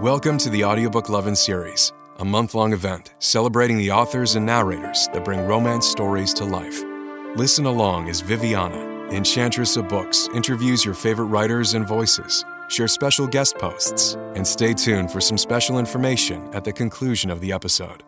[0.00, 5.08] Welcome to the Audiobook Lovin' series, a month long event celebrating the authors and narrators
[5.14, 6.82] that bring romance stories to life.
[7.34, 8.76] Listen along as Viviana,
[9.10, 14.74] Enchantress of Books, interviews your favorite writers and voices, share special guest posts, and stay
[14.74, 18.02] tuned for some special information at the conclusion of the episode.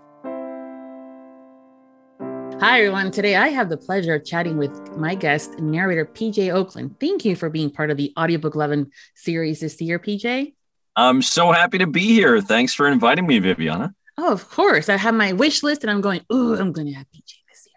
[2.61, 3.11] Hi, everyone.
[3.12, 7.01] Today I have the pleasure of chatting with my guest, narrator PJ Ochlan.
[7.01, 10.52] Thank you for being part of the Audiobook Lovin' series this year, PJ.
[10.98, 12.41] I'm so happy to be here.
[12.41, 13.95] Thanks for inviting me, Viviana.
[14.19, 14.88] Oh, of course.
[14.88, 17.69] I have my wish list and I'm going, oh, I'm going to have PJ this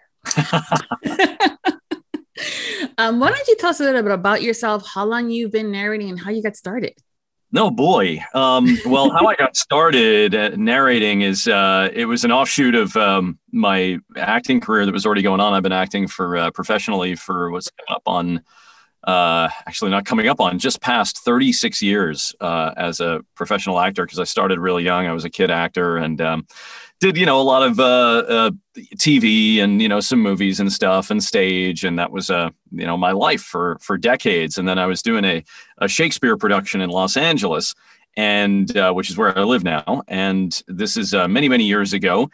[1.05, 2.87] year.
[2.97, 5.71] um, why don't you tell us a little bit about yourself, how long you've been
[5.71, 6.93] narrating, and how you got started?
[7.51, 8.23] No boy.
[8.33, 13.37] Um, well, how I got started narrating is uh, it was an offshoot of um,
[13.51, 15.53] my acting career that was already going on.
[15.53, 18.41] I've been acting for uh, professionally for what's coming up on
[19.03, 24.05] uh, actually not coming up on just past 36 years uh, as a professional actor
[24.05, 25.07] because I started really young.
[25.07, 26.45] I was a kid actor and um,
[26.99, 28.51] did you know a lot of uh, uh
[28.95, 32.85] TV and you know some movies and stuff and stage and that was uh, you
[32.85, 34.57] know my life for for decades.
[34.57, 35.43] And then I was doing a,
[35.79, 37.73] a Shakespeare production in Los Angeles
[38.17, 40.03] and uh, which is where I live now.
[40.07, 42.29] And this is uh, many many years ago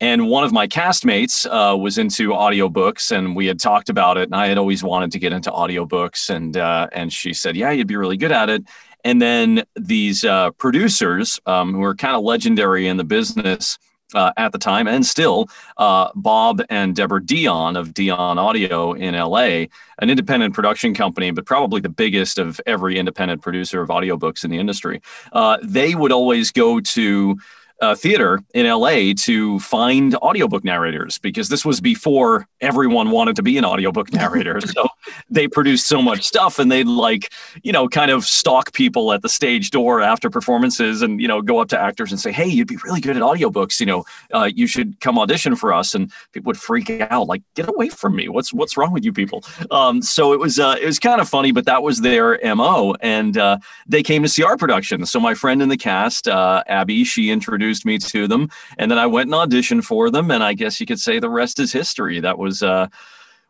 [0.00, 4.24] and one of my castmates uh, was into audiobooks and we had talked about it
[4.24, 7.70] and i had always wanted to get into audiobooks and uh, and she said yeah
[7.70, 8.64] you'd be really good at it.
[9.04, 13.78] And then these uh, producers um, who are kind of legendary in the business
[14.14, 19.14] uh, at the time and still uh, bob and deborah Deyan of Deyan audio in
[19.14, 19.68] la an
[20.00, 24.58] independent production company but probably the biggest of every independent producer of audiobooks in the
[24.58, 27.38] industry uh, they would always go to
[27.80, 33.42] uh, theater in LA to find audiobook narrators because this was before everyone wanted to
[33.42, 34.60] be an audiobook narrator.
[34.66, 34.88] so
[35.30, 39.22] they produced so much stuff and they'd like, you know, kind of stalk people at
[39.22, 42.46] the stage door after performances and, you know, go up to actors and say, hey,
[42.46, 43.78] you'd be really good at audiobooks.
[43.78, 45.94] You know, uh, you should come audition for us.
[45.94, 48.28] And people would freak out, like, get away from me.
[48.28, 49.44] What's what's wrong with you people?
[49.70, 52.94] Um, so it was uh, it was kind of funny, but that was their MO.
[53.00, 55.06] And uh, they came to see our production.
[55.06, 58.48] So my friend in the cast, uh, Abby, she introduced introduced me to them,
[58.78, 61.30] and then I went and auditioned for them, and I guess you could say the
[61.30, 62.20] rest is history.
[62.20, 62.88] That was uh,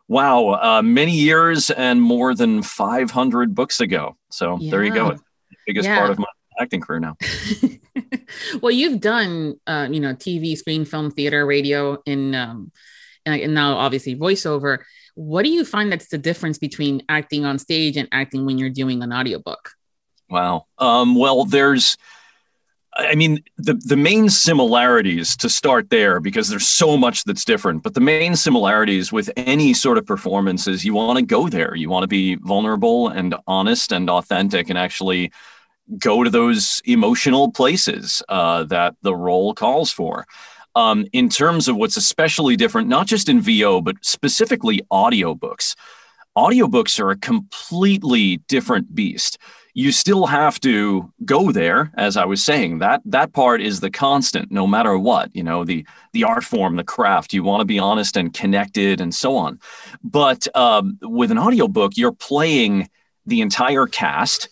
[0.08, 4.16] wow, uh, many years and more than 500 books ago.
[4.30, 4.70] So yeah.
[4.70, 5.16] there you go,
[5.66, 5.98] biggest yeah.
[5.98, 6.26] part of my
[6.60, 7.16] acting career now.
[8.60, 12.72] well, you've done uh, you know TV, screen, film, theater, radio, and um,
[13.24, 14.78] and now obviously voiceover.
[15.14, 18.70] What do you find that's the difference between acting on stage and acting when you're
[18.70, 19.72] doing an audiobook?
[20.30, 20.66] Wow.
[20.78, 21.96] Um, well, there's
[22.98, 27.84] I mean, the, the main similarities to start there, because there's so much that's different,
[27.84, 31.76] but the main similarities with any sort of performance is you want to go there.
[31.76, 35.30] You want to be vulnerable and honest and authentic and actually
[35.96, 40.26] go to those emotional places uh, that the role calls for.
[40.74, 45.76] Um, in terms of what's especially different, not just in VO, but specifically audiobooks,
[46.36, 49.38] audiobooks are a completely different beast
[49.74, 52.78] you still have to go there as i was saying.
[52.78, 56.76] That that part is the constant no matter what you know the the art form
[56.76, 57.32] the craft.
[57.32, 59.60] You want to be honest and connected and so on.
[60.02, 62.88] But um, with an audiobook you're playing
[63.26, 64.48] the entire cast.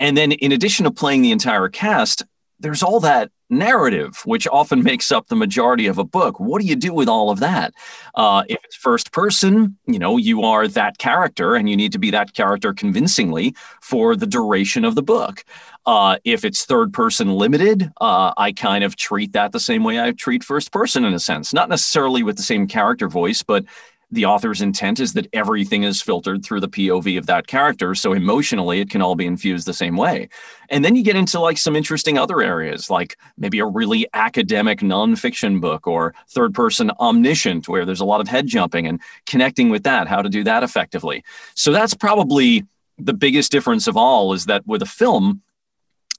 [0.00, 2.22] And then in addition to playing the entire cast
[2.60, 6.38] there's all that narrative, which often makes up the majority of a book.
[6.38, 7.72] What do you do with all of that?
[8.14, 11.98] Uh, if it's first person, you know, you are that character and you need to
[11.98, 15.44] be that character convincingly for the duration of the book.
[15.86, 20.00] Uh, if it's third person limited, uh, I kind of treat that the same way
[20.00, 23.64] I treat first person in a sense, not necessarily with the same character voice, but
[24.10, 27.94] the author's intent is that everything is filtered through the POV of that character.
[27.94, 30.30] So emotionally, it can all be infused the same way.
[30.70, 34.80] And then you get into like some interesting other areas, like maybe a really academic
[34.80, 39.68] nonfiction book or third person omniscient, where there's a lot of head jumping and connecting
[39.68, 41.22] with that, how to do that effectively.
[41.54, 42.64] So that's probably
[42.98, 45.42] the biggest difference of all is that with a film,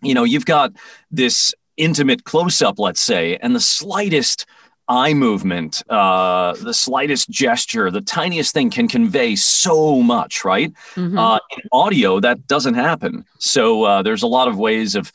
[0.02, 0.74] you know, you've got
[1.12, 4.46] this intimate close up, let's say, and the slightest
[4.90, 10.74] eye movement, uh, the slightest gesture, the tiniest thing can convey so much, right?
[10.96, 11.18] Mm-hmm.
[11.18, 13.24] Uh, in audio, that doesn't happen.
[13.38, 15.14] So uh, there's a lot of ways of,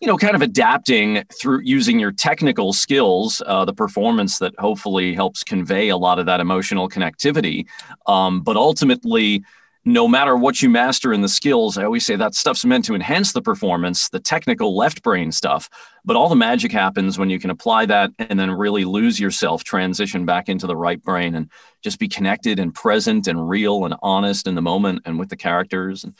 [0.00, 5.14] you know, kind of adapting through using your technical skills, uh, the performance that hopefully
[5.14, 7.66] helps convey a lot of that emotional connectivity.
[8.06, 9.42] Um, but ultimately,
[9.84, 12.94] no matter what you master in the skills, I always say that stuff's meant to
[12.94, 15.68] enhance the performance, the technical left brain stuff.
[16.04, 19.62] But all the magic happens when you can apply that and then really lose yourself,
[19.62, 21.50] transition back into the right brain and
[21.82, 25.36] just be connected and present and real and honest in the moment and with the
[25.36, 26.04] characters.
[26.04, 26.14] And,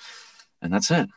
[0.60, 1.08] and that's it.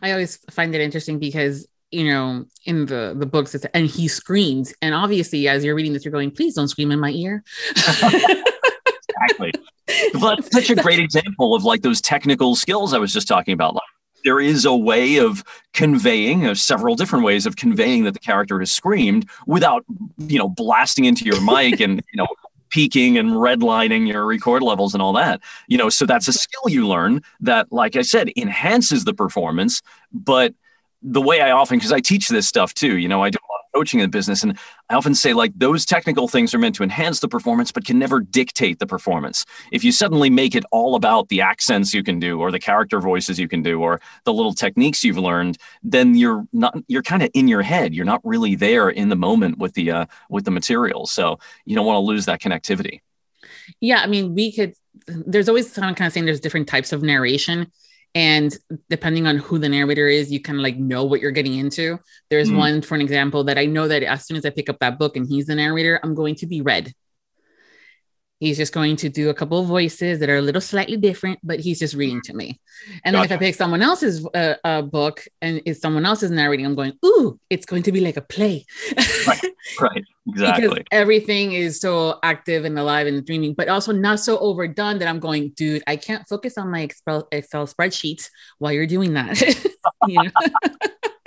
[0.00, 4.08] I always find it interesting because you know, in the the books, it's, and he
[4.08, 4.72] screams.
[4.80, 7.44] And obviously, as you're reading this, you're going, "Please don't scream in my ear."
[10.20, 13.74] But such a great example of like those technical skills I was just talking about.
[13.74, 13.82] Like,
[14.24, 15.42] there is a way of
[15.72, 19.84] conveying, uh, several different ways of conveying that the character has screamed without,
[20.18, 22.28] you know, blasting into your mic and you know
[22.70, 25.40] peaking and redlining your record levels and all that.
[25.68, 29.82] You know, so that's a skill you learn that, like I said, enhances the performance,
[30.12, 30.54] but
[31.02, 33.51] the way I often, because I teach this stuff too, you know, I do of
[33.74, 34.58] coaching in the business, and
[34.88, 37.98] I often say like those technical things are meant to enhance the performance, but can
[37.98, 39.44] never dictate the performance.
[39.70, 43.00] If you suddenly make it all about the accents you can do, or the character
[43.00, 47.22] voices you can do, or the little techniques you've learned, then you're not you're kind
[47.22, 47.94] of in your head.
[47.94, 51.06] You're not really there in the moment with the uh, with the material.
[51.06, 53.00] So you don't want to lose that connectivity.
[53.80, 54.74] Yeah, I mean, we could.
[55.06, 57.72] There's always kind of kind of saying there's different types of narration
[58.14, 58.56] and
[58.90, 61.98] depending on who the narrator is you kind of like know what you're getting into
[62.30, 62.56] there's mm.
[62.56, 64.98] one for an example that i know that as soon as i pick up that
[64.98, 66.92] book and he's the narrator i'm going to be read
[68.42, 71.38] He's just going to do a couple of voices that are a little slightly different,
[71.44, 72.58] but he's just reading to me.
[73.04, 73.28] And gotcha.
[73.28, 76.74] then if I pick someone else's uh, uh, book and it's someone else's narrating, I'm
[76.74, 78.66] going, ooh, it's going to be like a play.
[79.28, 79.40] right,
[79.80, 80.68] right, exactly.
[80.68, 85.06] because everything is so active and alive and dreaming, but also not so overdone that
[85.06, 88.28] I'm going, dude, I can't focus on my Excel, Excel spreadsheets
[88.58, 89.38] while you're doing that.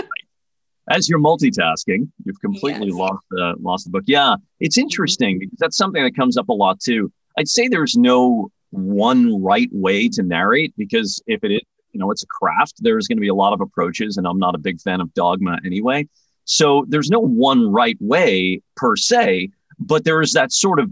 [0.89, 2.95] as you're multitasking, you've completely yes.
[2.95, 4.03] lost the uh, lost the book.
[4.05, 4.83] Yeah, it's mm-hmm.
[4.83, 7.11] interesting because that's something that comes up a lot too.
[7.37, 11.61] I'd say there's no one right way to narrate because if it is,
[11.91, 12.75] you know, it's a craft.
[12.79, 15.13] There's going to be a lot of approaches, and I'm not a big fan of
[15.13, 16.07] dogma anyway.
[16.43, 19.49] So there's no one right way per se,
[19.79, 20.91] but there is that sort of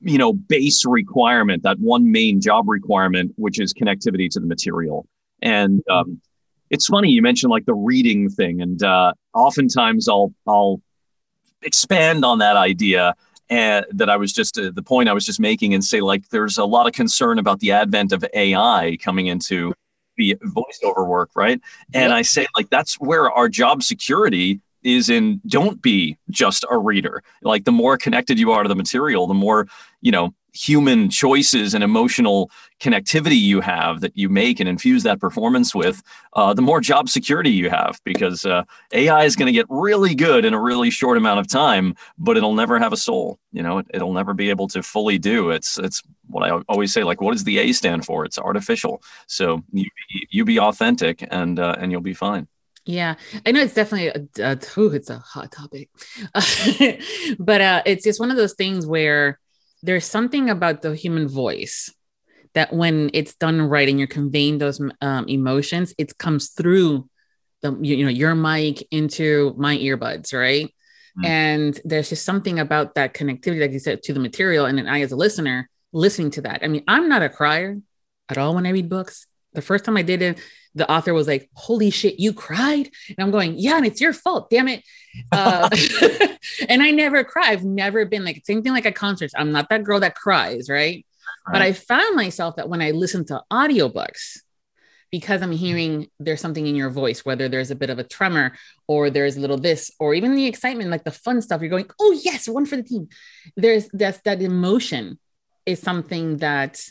[0.00, 5.06] you know base requirement, that one main job requirement, which is connectivity to the material.
[5.42, 6.20] And um,
[6.74, 10.82] it's funny you mentioned like the reading thing, and uh, oftentimes I'll I'll
[11.62, 13.14] expand on that idea
[13.48, 16.28] and that I was just uh, the point I was just making, and say like
[16.30, 19.72] there's a lot of concern about the advent of AI coming into
[20.16, 21.60] the voiceover work, right?
[21.92, 22.12] And.
[22.12, 27.22] I say like that's where our job security is in don't be just a reader
[27.42, 29.66] like the more connected you are to the material the more
[30.00, 32.50] you know human choices and emotional
[32.80, 36.02] connectivity you have that you make and infuse that performance with,
[36.34, 40.14] uh, the more job security you have because uh, AI is going to get really
[40.14, 43.38] good in a really short amount of time, but it'll never have a soul.
[43.52, 45.50] You know, it, will never be able to fully do.
[45.50, 47.04] It's it's what I always say.
[47.04, 48.24] Like, what does the A stand for?
[48.24, 49.02] It's artificial.
[49.26, 49.86] So you
[50.30, 52.48] you be authentic and uh, and you'll be fine.
[52.86, 53.14] Yeah,
[53.46, 55.88] I know it's definitely a, a ooh, it's a hot topic,
[57.38, 59.40] but uh, it's just one of those things where
[59.82, 61.90] there's something about the human voice
[62.54, 67.08] that when it's done right and you're conveying those um, emotions, it comes through
[67.62, 70.66] the you, you, know your mic into my earbuds, right?
[70.66, 71.24] Mm-hmm.
[71.24, 74.66] And there's just something about that connectivity, like you said, to the material.
[74.66, 76.62] And then I, as a listener, listening to that.
[76.62, 77.78] I mean, I'm not a crier
[78.28, 79.26] at all when I read books.
[79.54, 80.40] The first time I did it,
[80.74, 84.12] the author was like, "Holy shit, you cried!" And I'm going, "Yeah, and it's your
[84.12, 84.82] fault, damn it."
[85.30, 85.68] Uh,
[86.68, 87.50] and I never cry.
[87.50, 89.34] I've never been like same thing like at concerts.
[89.36, 90.76] I'm not that girl that cries, right?
[90.76, 91.04] right?
[91.52, 94.40] But I found myself that when I listen to audiobooks,
[95.12, 98.56] because I'm hearing there's something in your voice, whether there's a bit of a tremor
[98.88, 101.88] or there's a little this, or even the excitement, like the fun stuff, you're going,
[102.00, 103.08] "Oh yes, one for the team."
[103.56, 105.20] There's that's that emotion
[105.66, 106.84] is something that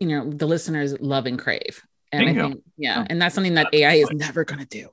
[0.00, 2.44] you know the listeners love and crave and Bingo.
[2.44, 4.88] I think, yeah, and that's something that AI is never going to do.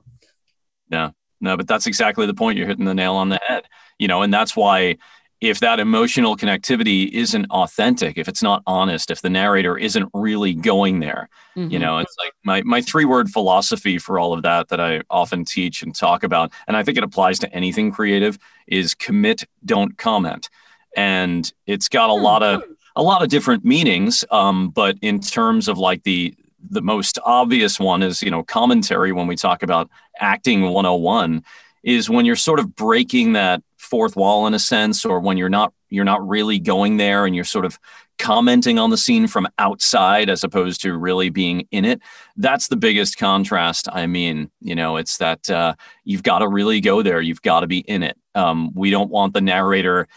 [0.90, 2.58] Yeah, no, but that's exactly the point.
[2.58, 3.64] You're hitting the nail on the head.
[3.98, 4.96] You know, and that's why
[5.40, 10.54] if that emotional connectivity isn't authentic, if it's not honest, if the narrator isn't really
[10.54, 11.70] going there, mm-hmm.
[11.70, 15.02] you know, it's like my, my three word philosophy for all of that that I
[15.10, 19.44] often teach and talk about, and I think it applies to anything creative is commit,
[19.64, 20.48] don't comment.
[20.96, 22.62] And it's got a lot of
[22.96, 24.24] a lot of different meanings.
[24.30, 26.34] Um, but in terms of like the
[26.70, 31.44] the most obvious one is you know commentary when we talk about acting 101
[31.82, 35.50] is when you're sort of breaking that fourth wall in a sense or when you're
[35.50, 37.78] not you're not really going there and you're sort of
[38.18, 42.00] commenting on the scene from outside as opposed to really being in it.
[42.36, 45.74] That's the biggest contrast i mean you know it's that uh,
[46.04, 47.20] you've got to really go there.
[47.20, 48.16] You've got to be in it.
[48.34, 50.08] Um, we don't want the narrator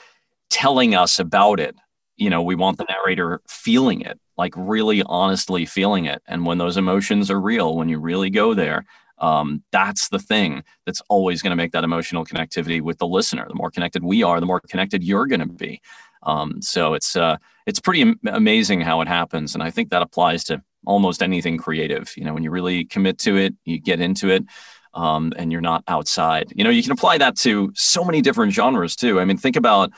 [0.50, 1.76] telling us about it
[2.18, 6.22] you know we want the narrator feeling it like really honestly feeling it.
[6.28, 8.86] And when those emotions are real when you really go there
[9.20, 13.48] um, that's the thing that's always going to make that emotional connectivity with the listener.
[13.48, 15.82] The more connected we are the more connected you're going to be.
[16.24, 19.54] Um, so it's uh, it's pretty am- amazing how it happens.
[19.54, 22.16] And i think that applies to almost anything creative.
[22.16, 24.44] You know when you really commit to it you get into it
[24.98, 26.52] um, and you're not outside.
[26.56, 29.20] You know, you can apply that to so many different genres too.
[29.20, 29.92] I mean, think about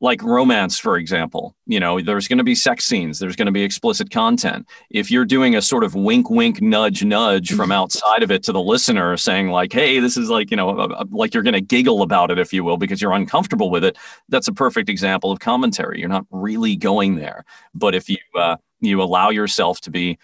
[0.00, 1.56] like romance, for example.
[1.66, 4.66] You know, there's going to be sex scenes, there's going to be explicit content.
[4.90, 7.72] If you're doing a sort of wink, wink, nudge, nudge from mm-hmm.
[7.72, 10.70] outside of it to the listener, saying like, "Hey, this is like you know,
[11.10, 13.96] like you're going to giggle about it, if you will, because you're uncomfortable with it,"
[14.28, 16.00] that's a perfect example of commentary.
[16.00, 20.18] You're not really going there, but if you uh, you allow yourself to be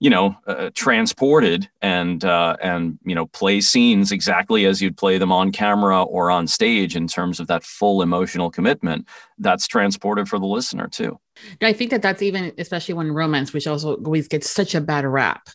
[0.00, 5.18] you know, uh, transported and uh, and you know play scenes exactly as you'd play
[5.18, 9.06] them on camera or on stage in terms of that full emotional commitment.
[9.38, 11.18] That's transported for the listener too.
[11.62, 15.04] I think that that's even especially when romance, which also always gets such a bad
[15.04, 15.48] rap,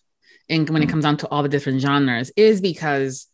[0.49, 0.89] and when mm-hmm.
[0.89, 3.27] it comes down to all the different genres, is because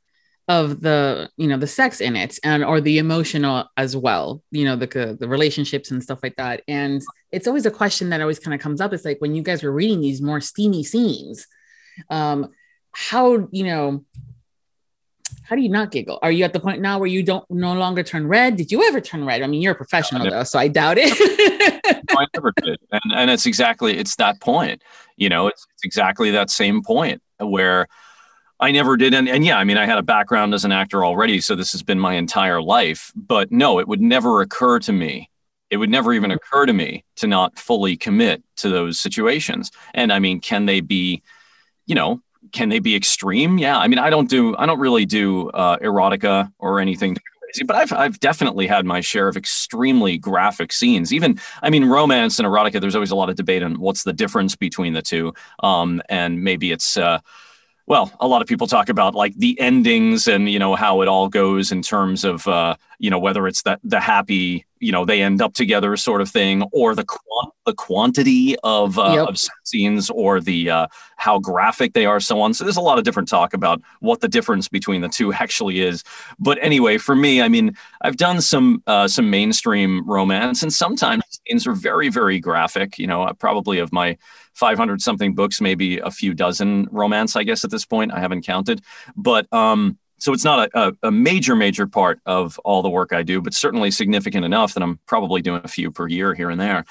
[0.48, 4.64] of the you know the sex in it and or the emotional as well you
[4.64, 7.02] know the the relationships and stuff like that and
[7.36, 9.62] it's always a question that always kind of comes up it's like when you guys
[9.62, 11.48] were reading these more steamy scenes
[12.10, 12.50] um
[12.92, 14.04] how you know
[15.44, 17.74] how do you not giggle are you at the point now where you don't no
[17.74, 20.58] longer turn red did you ever turn red i mean you're a professional though so
[20.58, 21.12] i doubt it
[22.12, 24.82] i never did and, and it's exactly it's that point
[25.18, 27.88] you know it's, it's exactly that same point where
[28.58, 29.14] I never did.
[29.14, 31.74] And, and yeah, I mean, I had a background as an actor already, so this
[31.74, 33.12] has been my entire life.
[33.14, 35.30] But no, it would never occur to me.
[35.70, 39.72] It would never even occur to me to not fully commit to those situations.
[39.94, 41.24] And I mean, can they be,
[41.86, 43.58] you know, can they be extreme?
[43.58, 43.78] Yeah.
[43.78, 47.76] I mean, I don't do, I don't really do uh, erotica or anything crazy, but
[47.76, 51.12] I've, I've definitely had my share of extremely graphic scenes.
[51.12, 54.14] Even, I mean, romance and erotica, there's always a lot of debate on what's the
[54.14, 55.34] difference between the two.
[55.64, 57.20] Um, and maybe it's, uh,
[57.88, 61.08] well, a lot of people talk about like the endings and you know how it
[61.08, 65.06] all goes in terms of uh, you know whether it's that the happy you know
[65.06, 69.28] they end up together sort of thing or the quant- the quantity of, uh, yep.
[69.28, 70.88] of scenes or the uh,
[71.18, 74.22] how graphic they are so on so there's a lot of different talk about what
[74.22, 76.04] the difference between the two actually is
[76.40, 81.24] but anyway for me i mean i've done some uh, some mainstream romance and sometimes
[81.48, 84.18] scenes are very very graphic you know probably of my
[84.56, 88.12] 500 something books maybe a few dozen romance i guess at this point.
[88.12, 88.82] I haven't counted.
[89.16, 93.22] But um so it's not a, a, major major part of all the work i
[93.22, 96.60] do but certainly significant enough that i'm probably doing a few per year here and
[96.60, 96.86] there.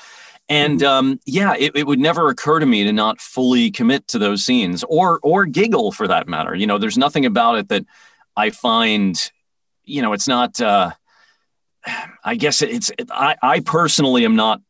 [0.48, 0.86] And mm-hmm.
[0.86, 4.44] um, yeah it, it would never occur to me to not fully commit to those
[4.44, 6.54] scenes or or giggle for that matter.
[6.54, 7.84] You know there's nothing about it that
[8.36, 9.30] i find
[9.84, 10.90] you know it's not uh,
[12.24, 14.60] i guess it's it, I, I personally am not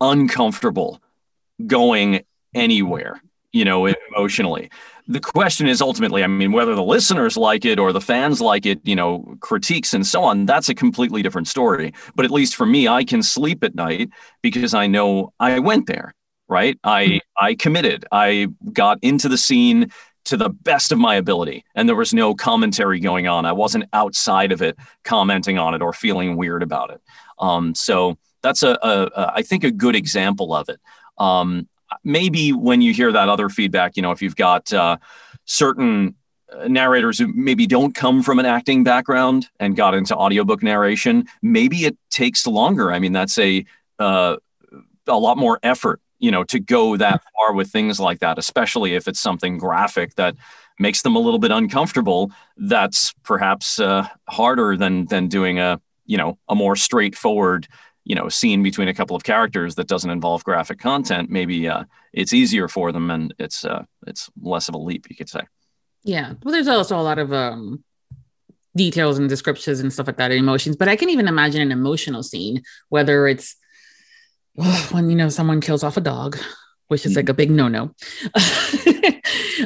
[0.00, 1.00] uncomfortable
[1.66, 3.20] going anywhere
[3.52, 4.70] you know emotionally
[5.10, 8.64] the question is ultimately, I mean, whether the listeners like it or the fans like
[8.64, 11.92] it, you know, critiques and so on, that's a completely different story.
[12.14, 15.88] But at least for me, I can sleep at night because I know I went
[15.88, 16.14] there,
[16.48, 16.78] right?
[16.84, 17.44] I mm-hmm.
[17.44, 18.04] I committed.
[18.12, 19.90] I got into the scene
[20.26, 23.46] to the best of my ability and there was no commentary going on.
[23.46, 27.00] I wasn't outside of it commenting on it or feeling weird about it.
[27.40, 30.78] Um, so that's a, a, a I think a good example of it.
[31.18, 31.68] Um,
[32.04, 34.96] maybe when you hear that other feedback, you know, if you've got uh,
[35.44, 36.14] certain
[36.52, 41.26] uh, narrators who maybe don't come from an acting background and got into audiobook narration,
[41.42, 42.92] maybe it takes longer.
[42.92, 43.64] I mean, that's a
[43.98, 44.36] uh,
[45.06, 48.94] a lot more effort, you know, to go that far with things like that, especially
[48.94, 50.36] if it's something graphic that
[50.78, 52.30] makes them a little bit uncomfortable.
[52.56, 57.68] That's perhaps uh, harder than than doing a you know a more straightforward
[58.04, 61.68] you know a scene between a couple of characters that doesn't involve graphic content maybe
[61.68, 65.28] uh, it's easier for them and it's uh, it's less of a leap you could
[65.28, 65.42] say.
[66.02, 66.34] Yeah.
[66.42, 67.84] Well there's also a lot of um
[68.76, 72.22] details and descriptions and stuff like that emotions but i can even imagine an emotional
[72.22, 73.56] scene whether it's
[74.58, 76.38] oh, when you know someone kills off a dog
[76.88, 77.92] which is like a big no-no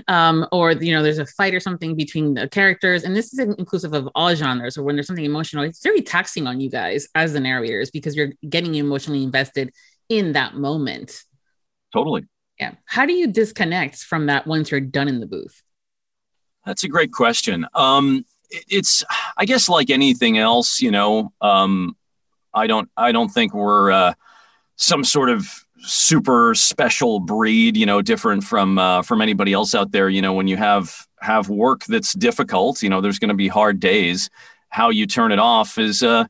[0.09, 3.05] um, or you know there's a fight or something between the characters.
[3.05, 6.47] And this is inclusive of all genres or when there's something emotional it's very taxing
[6.47, 9.73] on you guys as the narrators because you're getting emotionally invested
[10.09, 11.23] in that moment.
[11.93, 12.27] Totally.
[12.59, 12.75] Yeah.
[12.85, 15.63] How do you disconnect from that once you're done in the booth?
[16.65, 17.67] That's a great question.
[17.75, 18.25] Um,
[18.69, 19.05] it's
[19.37, 21.97] i guess like anything else you know um,
[22.53, 24.15] i don't i don't think we're uh,
[24.77, 29.93] some sort of super special breed, you know, different from uh, from anybody else out
[29.93, 30.09] there.
[30.09, 33.49] You know, when you have have work that's difficult, you know, there's going to be
[33.49, 34.31] hard days.
[34.69, 36.25] How you turn it off is, uh,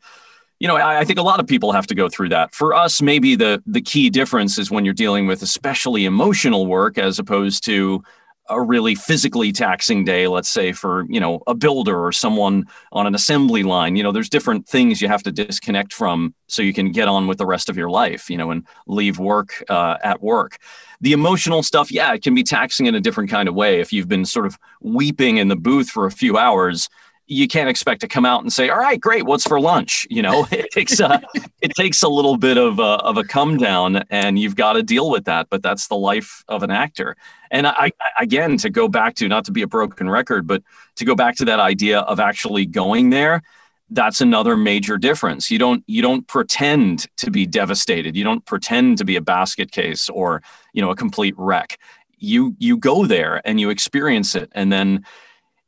[0.59, 2.55] you know, I, I, think a lot of people have to go through that.
[2.55, 6.99] For us, maybe the the key difference is when you're dealing with especially emotional work
[6.99, 8.03] as opposed to
[8.49, 13.07] a really physically taxing day let's say for you know a builder or someone on
[13.07, 16.73] an assembly line you know there's different things you have to disconnect from so you
[16.73, 19.97] can get on with the rest of your life you know and leave work uh,
[20.03, 20.59] at work.
[21.01, 23.81] The emotional stuff yeah it can be taxing in a different kind of way.
[23.81, 26.89] If you've been sort of weeping in the booth for a few hours
[27.27, 30.23] you can't expect to come out and say, "All right, great, what's for lunch?" You
[30.23, 31.23] know, it takes a
[31.61, 34.83] it takes a little bit of a, of a come down, and you've got to
[34.83, 35.49] deal with that.
[35.51, 37.17] But that's the life of an actor.
[37.51, 40.63] And I, again, to go back to not to be a broken record, but
[40.97, 43.43] to go back to that idea of actually going there,
[43.91, 45.51] that's another major difference.
[45.51, 48.17] You don't you don't pretend to be devastated.
[48.17, 51.79] You don't pretend to be a basket case or you know a complete wreck.
[52.19, 55.05] You you go there and you experience it, and then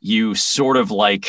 [0.06, 1.28] you sort of like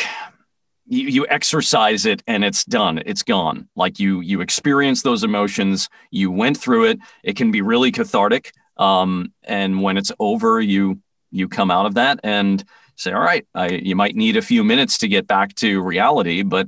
[0.85, 3.01] you, you exercise it and it's done.
[3.05, 3.67] It's gone.
[3.75, 5.89] Like you you experience those emotions.
[6.11, 6.99] You went through it.
[7.23, 8.51] It can be really cathartic.
[8.77, 12.63] Um, and when it's over you you come out of that and
[12.95, 16.43] say all right I, you might need a few minutes to get back to reality
[16.43, 16.67] but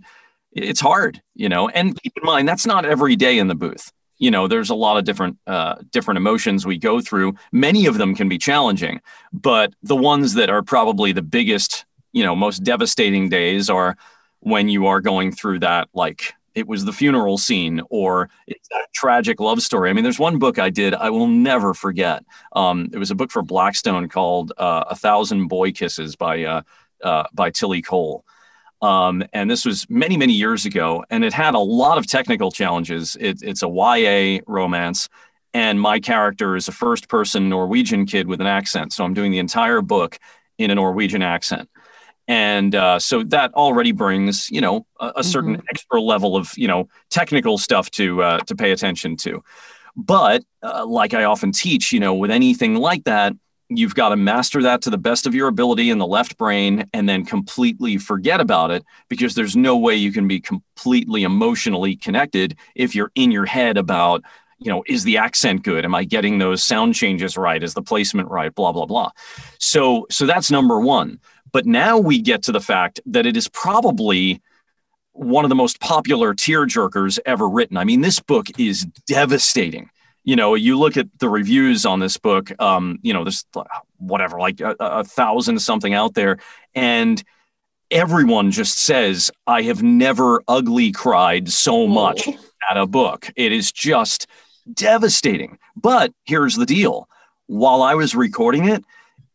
[0.51, 1.69] it's hard you know?
[1.69, 3.91] And keep in mind that's not every day in the booth.
[4.17, 7.35] You know there's a lot of different uh, different emotions we go through.
[7.51, 8.99] Many of them can be challenging
[9.31, 13.97] but the ones that are probably the biggest you know most devastating days are
[14.39, 18.87] when you are going through that like it was the funeral scene or it's that
[18.93, 19.89] tragic love story.
[19.89, 22.23] I mean, there's one book I did I will never forget.
[22.53, 26.61] Um, it was a book for Blackstone called uh, A Thousand Boy Kisses by uh,
[27.03, 28.25] uh, by Tilly Cole.
[28.81, 32.49] Um, and this was many, many years ago, and it had a lot of technical
[32.49, 33.17] challenges.
[33.19, 35.09] It, it's a YA romance,
[35.53, 38.93] and my character is a first person Norwegian kid with an accent.
[38.93, 40.17] So I'm doing the entire book
[40.57, 41.69] in a Norwegian accent
[42.29, 45.65] and uh, so that already brings you know a, a certain mm-hmm.
[45.71, 49.43] extra level of you know technical stuff to uh, to pay attention to.
[49.97, 53.33] But uh, like i often teach you know with anything like that
[53.69, 56.87] you've got to master that to the best of your ability in the left brain
[56.93, 61.95] and then completely forget about it because there's no way you can be completely emotionally
[61.95, 64.23] connected if you're in your head about
[64.59, 65.85] you know is the accent good?
[65.85, 67.63] Am i getting those sound changes right?
[67.63, 68.53] Is the placement right?
[68.53, 69.11] Blah blah blah.
[69.57, 71.19] So so that's number one
[71.51, 74.41] but now we get to the fact that it is probably
[75.13, 77.77] one of the most popular tear jerkers ever written.
[77.77, 79.89] I mean, this book is devastating.
[80.23, 83.45] You know, you look at the reviews on this book, um, you know, there's
[83.97, 86.37] whatever, like a, a thousand something out there.
[86.75, 87.21] And
[87.91, 92.27] everyone just says, I have never ugly cried so much
[92.69, 93.31] at a book.
[93.35, 94.27] It is just
[94.71, 95.57] devastating.
[95.75, 97.09] But here's the deal
[97.47, 98.85] while I was recording it,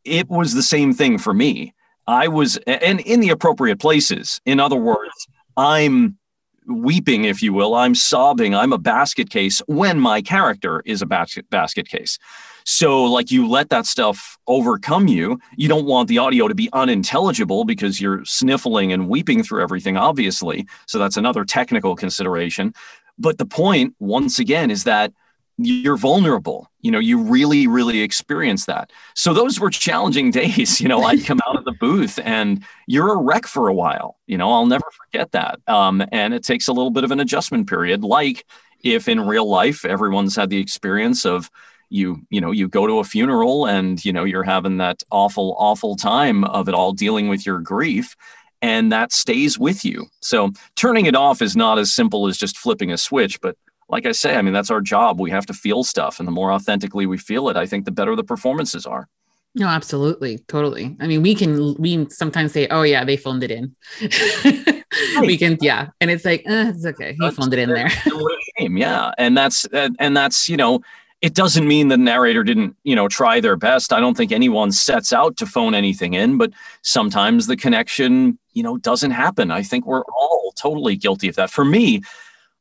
[0.04, 1.73] it was the same thing for me.
[2.06, 4.40] I was, and in the appropriate places.
[4.44, 6.18] In other words, I'm
[6.66, 7.74] weeping, if you will.
[7.74, 8.54] I'm sobbing.
[8.54, 12.18] I'm a basket case when my character is a basket basket case.
[12.66, 15.38] So, like, you let that stuff overcome you.
[15.56, 19.98] You don't want the audio to be unintelligible because you're sniffling and weeping through everything,
[19.98, 20.66] obviously.
[20.86, 22.72] So, that's another technical consideration.
[23.18, 25.12] But the point, once again, is that
[25.56, 26.70] you're vulnerable.
[26.80, 28.90] You know you really really experience that.
[29.14, 33.12] So those were challenging days you know i'd come out of the booth and you're
[33.12, 35.60] a wreck for a while you know i'll never forget that.
[35.66, 38.44] Um, and it takes a little bit of an adjustment period like
[38.82, 41.50] if in real life everyone's had the experience of
[41.90, 45.54] you you know you go to a funeral and you know you're having that awful
[45.58, 48.16] awful time of it all dealing with your grief
[48.62, 50.06] and that stays with you.
[50.20, 53.56] So turning it off is not as simple as just flipping a switch but
[53.88, 55.20] like I say, I mean, that's our job.
[55.20, 56.18] We have to feel stuff.
[56.18, 59.08] And the more authentically we feel it, I think the better the performances are.
[59.56, 60.38] No, absolutely.
[60.48, 60.96] Totally.
[61.00, 63.74] I mean, we can, we sometimes say, oh, yeah, they phoned it in.
[65.20, 65.90] we can, yeah.
[66.00, 67.12] And it's like, eh, it's okay.
[67.12, 67.90] He that's, phoned it in there.
[68.58, 69.12] yeah.
[69.16, 70.80] And that's, and that's, you know,
[71.22, 73.92] it doesn't mean the narrator didn't, you know, try their best.
[73.92, 76.50] I don't think anyone sets out to phone anything in, but
[76.82, 79.50] sometimes the connection, you know, doesn't happen.
[79.50, 81.48] I think we're all totally guilty of that.
[81.48, 82.02] For me,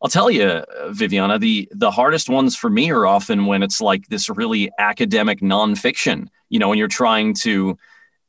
[0.04, 4.08] I'll tell you, Viviana, the the hardest ones for me are often when it's like
[4.10, 6.28] this really academic nonfiction.
[6.50, 7.78] You know, when you're trying to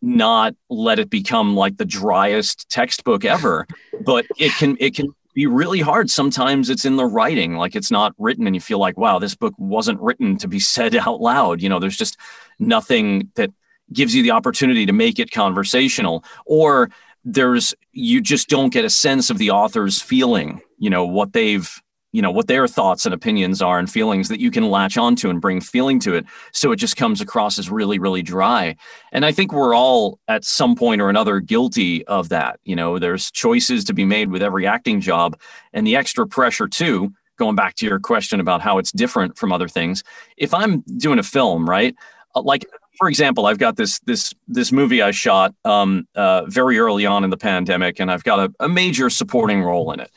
[0.01, 3.67] not let it become like the driest textbook ever,
[4.03, 6.11] but it can it can be really hard.
[6.11, 9.35] Sometimes it's in the writing, like it's not written, and you feel like, wow, this
[9.35, 11.61] book wasn't written to be said out loud.
[11.61, 12.17] You know, there's just
[12.61, 13.51] nothing that
[13.93, 16.91] gives you the opportunity to make it conversational, or
[17.25, 21.81] there's you just don't get a sense of the author's feeling you know what they've
[22.15, 25.29] you know what their thoughts and opinions are and feelings that you can latch onto
[25.29, 26.25] and bring feeling to it.
[26.53, 28.77] So it just comes across as really really dry.
[29.11, 32.61] And i think we're all at some point or another guilty of that.
[32.63, 35.39] You know there's choices to be made with every acting job
[35.73, 39.51] and the extra pressure too going back to your question about how it's different from
[39.51, 40.05] other things.
[40.37, 41.97] If i'm doing a film right
[42.37, 42.65] uh, like
[42.99, 47.25] for example, I've got this this this movie I shot um, uh, very early on
[47.25, 50.11] in the pandemic, and I've got a, a major supporting role in it.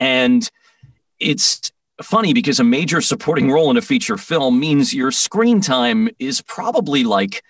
[0.00, 0.48] And
[1.18, 6.08] it's funny because a major supporting role in a feature film means your screen time
[6.18, 7.42] is probably like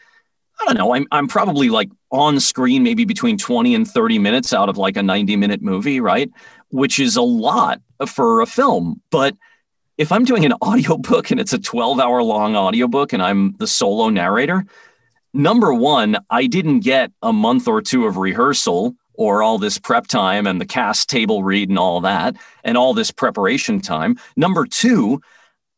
[0.61, 4.53] I don't know, I'm I'm probably like on screen maybe between 20 and 30 minutes
[4.53, 6.31] out of like a 90 minute movie, right?
[6.71, 9.35] Which is a lot for a film, but
[10.03, 13.67] if I'm doing an audiobook and it's a 12 hour long audiobook and I'm the
[13.67, 14.67] solo narrator,
[15.33, 20.09] number one, I didn't get a month or two of rehearsal or all this prep
[20.09, 22.35] time and the cast table read and all that
[22.65, 24.19] and all this preparation time.
[24.37, 25.21] Number two,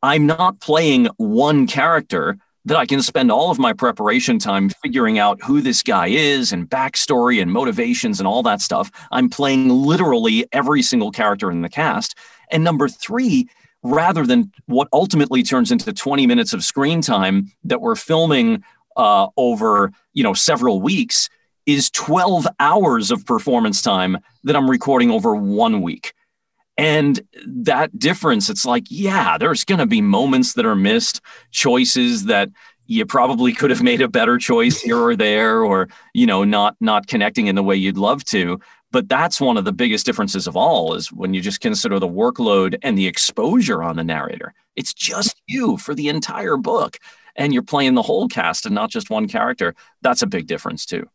[0.03, 5.19] I'm not playing one character that I can spend all of my preparation time figuring
[5.19, 8.91] out who this guy is and backstory and motivations and all that stuff.
[9.13, 12.17] I'm playing literally every single character in the cast.
[12.51, 13.49] And number three,
[13.85, 18.65] rather than what ultimately turns into 20 minutes of screen time that we're filming
[18.97, 21.29] uh, over you know several weeks
[21.67, 26.13] is 12 hours of performance time that i'm recording over one week.
[26.77, 31.21] And that difference it's like yeah there's going to be moments that are missed
[31.53, 32.49] choices that
[32.87, 36.77] you probably could have made a better choice here or there or you know not
[36.81, 38.59] not connecting in the way you'd love to
[38.95, 42.07] but that's one of the biggest differences of all is when you just consider the
[42.07, 44.55] workload and the exposure on the narrator.
[44.77, 46.99] It's just you for the entire book
[47.35, 49.75] and you're playing the whole cast and not just one character.
[50.03, 51.09] That's a big difference too.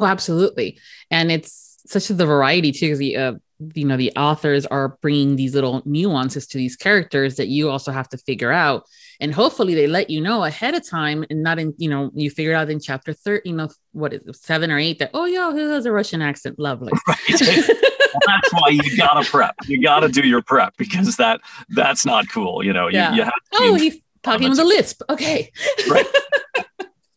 [0.00, 0.80] Oh, absolutely.
[1.08, 2.96] And it's such the variety too.
[2.96, 3.34] The uh,
[3.74, 7.92] you know the authors are bringing these little nuances to these characters that you also
[7.92, 8.84] have to figure out.
[9.20, 12.30] And hopefully they let you know ahead of time and not in you know you
[12.30, 15.26] figure out in chapter 13 you know what is it, seven or eight that oh
[15.26, 16.58] yeah he has a russian accent?
[16.58, 16.92] Lovely.
[17.06, 17.18] Right.
[18.26, 19.54] that's why you gotta prep.
[19.66, 23.10] You gotta do your prep because that that's not cool you know yeah.
[23.10, 25.02] you, you have oh he's talking with a lisp.
[25.08, 25.50] Okay.
[25.88, 26.06] Right.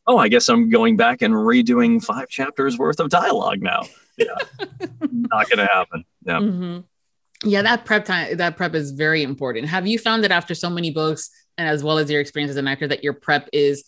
[0.05, 3.83] Oh i guess i'm going back and redoing five chapters worth of dialogue now
[4.17, 4.35] yeah.
[5.11, 6.05] Not gonna happen.
[6.25, 6.39] Yeah.
[6.39, 6.79] Mm-hmm.
[7.49, 9.67] yeah that prep time that prep is very important.
[9.67, 12.57] Have you found that after so many books and as well as your experience as
[12.57, 13.83] an actor that your prep is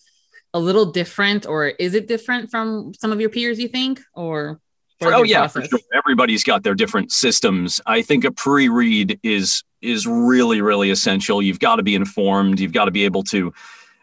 [0.53, 4.01] a little different or is it different from some of your peers you think?
[4.13, 4.61] Or
[5.01, 5.63] oh yeah sure.
[5.93, 7.81] everybody's got their different systems.
[7.85, 11.41] I think a pre-read is is really really essential.
[11.41, 12.59] You've got to be informed.
[12.59, 13.53] You've got to be able to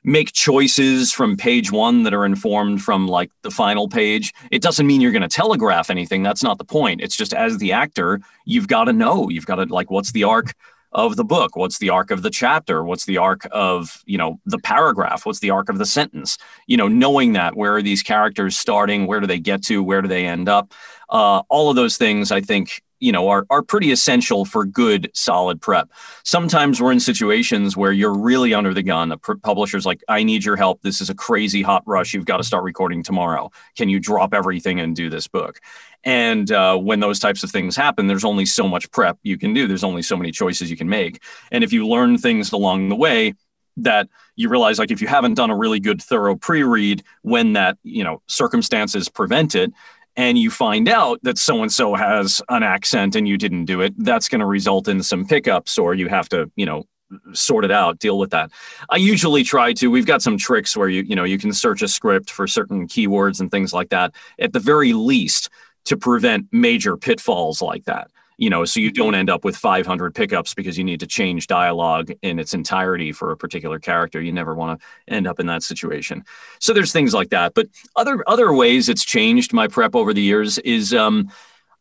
[0.04, 4.32] make choices from page one that are informed from like the final page.
[4.50, 6.22] It doesn't mean you're going to telegraph anything.
[6.22, 7.00] That's not the point.
[7.00, 9.28] It's just as the actor, you've got to know.
[9.28, 10.54] You've got to like, what's the arc
[10.92, 11.56] of the book?
[11.56, 12.84] What's the arc of the chapter?
[12.84, 15.24] What's the arc of you know the paragraph?
[15.24, 16.38] What's the arc of the sentence?
[16.66, 19.06] You know, knowing that where are these characters starting?
[19.06, 19.82] Where do they get to?
[19.82, 20.72] Where do they end up?
[21.12, 25.10] Uh, all of those things, I think, you know are, are pretty essential for good
[25.12, 25.90] solid prep.
[26.22, 29.10] Sometimes we're in situations where you're really under the gun.
[29.10, 30.80] A publisher's like i need your help.
[30.82, 32.14] This is a crazy hot rush.
[32.14, 33.50] You've got to start recording tomorrow.
[33.76, 35.58] Can you drop everything and do this book?
[36.04, 39.52] And uh, when those types of things happen there's only so much prep you can
[39.52, 39.66] do.
[39.66, 41.20] There's only so many choices you can make.
[41.50, 43.34] And if you learn things along the way
[43.78, 47.78] that you realize like if you haven't done a really good thorough pre-read when that
[47.82, 49.72] you know circumstances prevent it
[50.16, 53.80] and you find out that so and so has an accent and you didn't do
[53.80, 56.84] it, that's going to result in some pickups or you have to, you know,
[57.32, 58.50] sort it out, deal with that.
[58.90, 59.90] I usually try to.
[59.90, 62.86] We've got some tricks where you, you know, you can search a script for certain
[62.88, 64.14] keywords and things like that.
[64.38, 65.50] At the very least,
[65.84, 70.14] to prevent major pitfalls like that you know, so you don't end up with 500
[70.14, 74.20] pickups because you need to change dialogue in its entirety for a particular character.
[74.20, 76.24] You never want to end up in that situation.
[76.58, 77.54] So there's things like that.
[77.54, 81.30] But other other ways it's changed my prep over the years is um,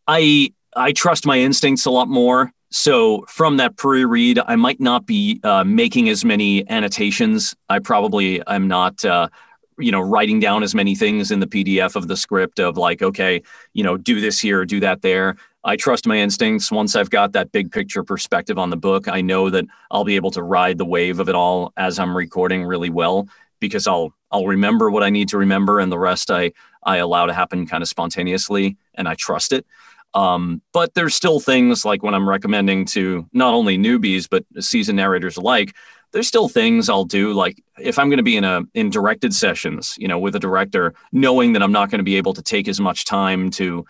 [0.07, 2.51] I I trust my instincts a lot more.
[2.69, 7.53] So from that pre-read, I might not be uh, making as many annotations.
[7.69, 9.03] I probably am not.
[9.03, 9.29] Uh,
[9.77, 13.01] you know writing down as many things in the pdf of the script of like
[13.01, 13.41] okay
[13.73, 16.71] you know do this here do that there I trust my instincts.
[16.71, 20.15] Once I've got that big picture perspective on the book, I know that I'll be
[20.15, 23.27] able to ride the wave of it all as I'm recording really well
[23.59, 26.51] because I'll I'll remember what I need to remember and the rest I
[26.83, 29.65] I allow to happen kind of spontaneously and I trust it.
[30.13, 34.97] Um, but there's still things like when I'm recommending to not only newbies but seasoned
[34.97, 35.73] narrators alike,
[36.11, 39.33] there's still things I'll do like if I'm going to be in a in directed
[39.33, 42.41] sessions, you know, with a director, knowing that I'm not going to be able to
[42.41, 43.85] take as much time to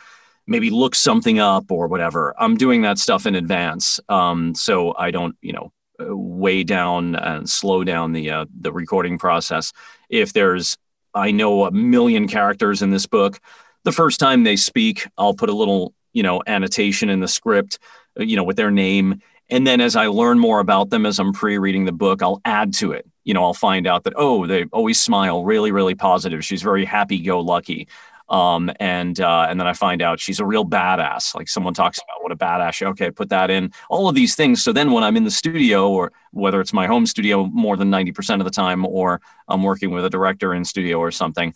[0.52, 2.36] maybe look something up or whatever.
[2.38, 7.50] I'm doing that stuff in advance, um, so I don't, you know, weigh down and
[7.50, 9.72] slow down the uh, the recording process.
[10.10, 10.78] If there's,
[11.14, 13.40] I know a million characters in this book.
[13.84, 17.80] The first time they speak, I'll put a little, you know, annotation in the script,
[18.20, 19.22] uh, you know, with their name.
[19.50, 22.74] And then as I learn more about them as I'm pre-reading the book, I'll add
[22.76, 26.44] to it you know, I'll find out that, oh, they always smile, really, really positive.
[26.44, 27.88] She's very happy go lucky.
[28.32, 31.36] Um, and uh, and then I find out she's a real badass.
[31.36, 32.82] Like someone talks about what a badass.
[32.92, 33.74] Okay, put that in.
[33.90, 34.64] All of these things.
[34.64, 37.90] So then when I'm in the studio, or whether it's my home studio more than
[37.90, 41.54] ninety percent of the time, or I'm working with a director in studio or something,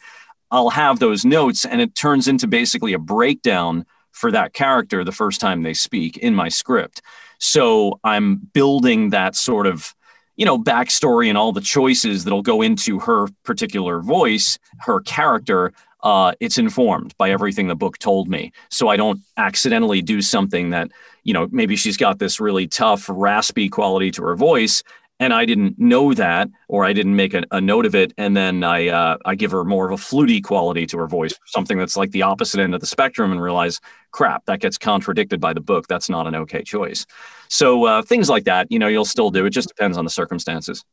[0.51, 5.13] I'll have those notes, and it turns into basically a breakdown for that character the
[5.13, 7.01] first time they speak in my script.
[7.37, 9.95] So I'm building that sort of
[10.35, 15.71] you know backstory and all the choices that'll go into her particular voice her character
[16.03, 18.51] uh, it's informed by everything the book told me.
[18.69, 20.91] So I don't accidentally do something that,
[21.23, 24.83] you know, maybe she's got this really tough, raspy quality to her voice.
[25.17, 28.35] And I didn't know that, or I didn't make a, a note of it, and
[28.35, 31.77] then I uh, I give her more of a fluty quality to her voice, something
[31.77, 33.79] that's like the opposite end of the spectrum, and realize,
[34.11, 35.87] crap, that gets contradicted by the book.
[35.87, 37.05] That's not an okay choice.
[37.47, 39.45] So uh, things like that, you know, you'll still do.
[39.45, 40.83] It just depends on the circumstances.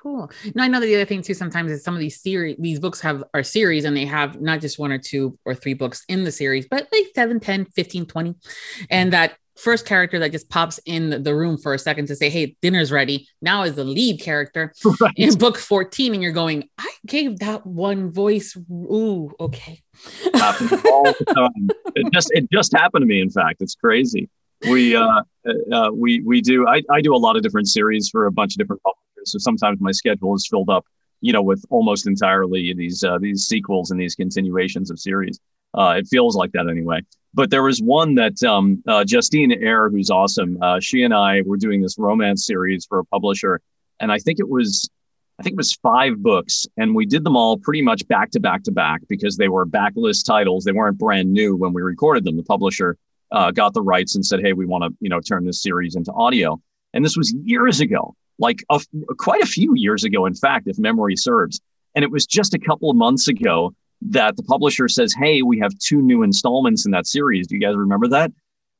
[0.00, 0.30] Cool.
[0.54, 2.80] No, I know that the other thing too sometimes is some of these series, these
[2.80, 6.04] books have are series and they have not just one or two or three books
[6.08, 8.34] in the series, but like 7, 10, 15, 20.
[8.88, 12.30] And that first character that just pops in the room for a second to say,
[12.30, 15.12] Hey, dinner's ready now is the lead character right.
[15.16, 16.14] in book 14.
[16.14, 18.56] And you're going, I gave that one voice.
[18.70, 19.82] Ooh, okay.
[20.24, 21.68] all the time.
[21.94, 23.60] It just it just happened to me, in fact.
[23.60, 24.30] It's crazy.
[24.62, 25.22] We uh,
[25.72, 28.54] uh we we do I, I do a lot of different series for a bunch
[28.54, 28.80] of different
[29.24, 30.84] so sometimes my schedule is filled up,
[31.20, 35.40] you know, with almost entirely these uh, these sequels and these continuations of series.
[35.74, 37.00] Uh, it feels like that anyway.
[37.32, 40.58] But there was one that um, uh, Justine Eyre, who's awesome.
[40.60, 43.60] Uh, she and I were doing this romance series for a publisher,
[44.00, 44.90] and I think it was
[45.40, 48.40] I think it was five books, and we did them all pretty much back to
[48.40, 50.64] back to back because they were backlist titles.
[50.64, 52.36] They weren't brand new when we recorded them.
[52.36, 52.98] The publisher
[53.32, 55.94] uh, got the rights and said, "Hey, we want to you know turn this series
[55.94, 56.60] into audio."
[56.92, 58.80] And this was years ago like a,
[59.18, 61.60] quite a few years ago, in fact, if memory serves.
[61.94, 63.72] And it was just a couple of months ago
[64.02, 67.46] that the publisher says, Hey, we have two new installments in that series.
[67.46, 68.32] Do you guys remember that?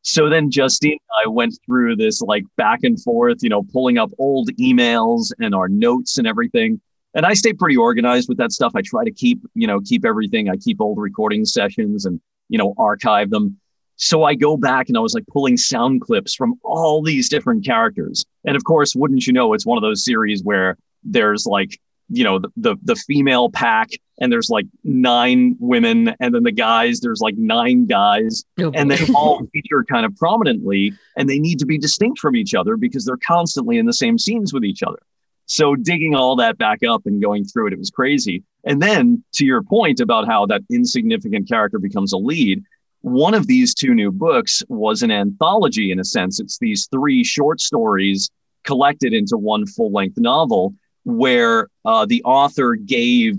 [0.03, 3.99] So then Justine and I went through this like back and forth, you know, pulling
[3.99, 6.81] up old emails and our notes and everything.
[7.14, 8.73] And I stay pretty organized with that stuff.
[8.75, 10.49] I try to keep, you know, keep everything.
[10.49, 13.59] I keep old recording sessions and, you know, archive them.
[14.00, 17.66] So I go back and I was like pulling sound clips from all these different
[17.66, 18.24] characters.
[18.46, 22.24] And of course, wouldn't you know, it's one of those series where there's like, you
[22.24, 27.00] know, the, the, the female pack and there's like nine women and then the guys,
[27.00, 31.58] there's like nine guys oh, and they all feature kind of prominently and they need
[31.58, 34.82] to be distinct from each other because they're constantly in the same scenes with each
[34.82, 34.98] other.
[35.44, 38.44] So digging all that back up and going through it, it was crazy.
[38.64, 42.64] And then to your point about how that insignificant character becomes a lead,
[43.02, 46.40] one of these two new books was an anthology in a sense.
[46.40, 48.30] It's these three short stories
[48.64, 53.38] collected into one full length novel where uh, the author gave,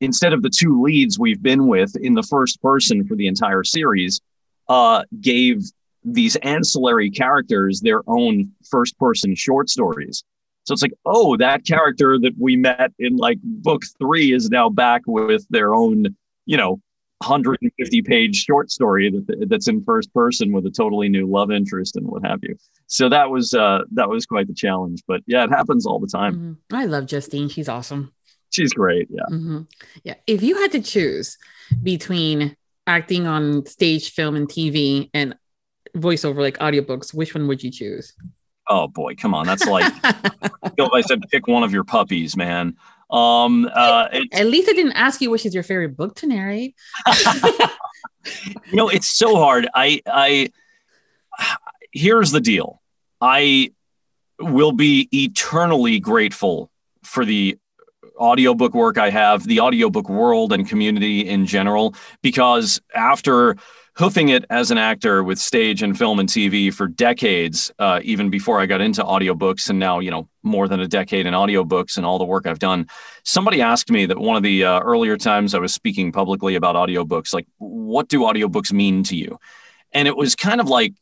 [0.00, 3.62] instead of the two leads we've been with in the first person for the entire
[3.62, 4.20] series,
[4.68, 5.62] uh, gave
[6.04, 10.24] these ancillary characters their own first person short stories.
[10.64, 14.68] So it's like, oh, that character that we met in like book three is now
[14.68, 16.80] back with their own, you know,
[17.18, 21.96] 150 page short story that, that's in first person with a totally new love interest
[21.96, 22.56] and what have you.
[22.86, 25.02] So that was uh, that was quite the challenge.
[25.08, 26.34] But yeah, it happens all the time.
[26.34, 26.76] Mm-hmm.
[26.76, 27.48] I love Justine.
[27.48, 28.12] She's awesome.
[28.50, 29.08] She's great.
[29.10, 29.22] Yeah.
[29.30, 29.62] Mm-hmm.
[30.04, 30.14] Yeah.
[30.26, 31.38] If you had to choose
[31.82, 35.36] between acting on stage, film, and TV and
[35.96, 38.14] voiceover like audiobooks, which one would you choose?
[38.68, 39.46] Oh boy, come on.
[39.46, 42.76] That's like I said pick one of your puppies, man.
[43.10, 46.74] Um, uh, At least I didn't ask you which is your favorite book to narrate.
[48.66, 49.68] you know, it's so hard.
[49.74, 50.50] I, I,
[51.92, 52.82] here's the deal.
[53.20, 53.70] I
[54.40, 56.70] will be eternally grateful
[57.02, 57.58] for the
[58.16, 63.56] audiobook work I have, the audiobook world and community in general, because after
[63.96, 68.28] hoofing it as an actor with stage and film and TV for decades, uh, even
[68.28, 71.96] before I got into audiobooks, and now, you know, more than a decade in audiobooks
[71.96, 72.88] and all the work I've done.
[73.24, 76.76] Somebody asked me that one of the uh, earlier times I was speaking publicly about
[76.76, 79.38] audiobooks, like, what do audiobooks mean to you?
[79.92, 80.92] And it was kind of like,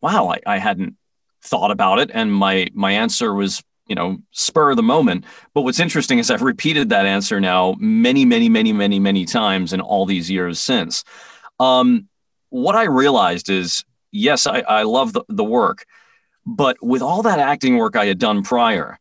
[0.00, 0.96] wow, I, I hadn't
[1.42, 2.10] thought about it.
[2.12, 6.28] And my my answer was you know spur of the moment but what's interesting is
[6.28, 10.58] i've repeated that answer now many many many many many times in all these years
[10.58, 11.04] since
[11.60, 12.08] um,
[12.56, 15.84] what I realized is yes, I, I love the, the work,
[16.46, 18.98] but with all that acting work I had done prior,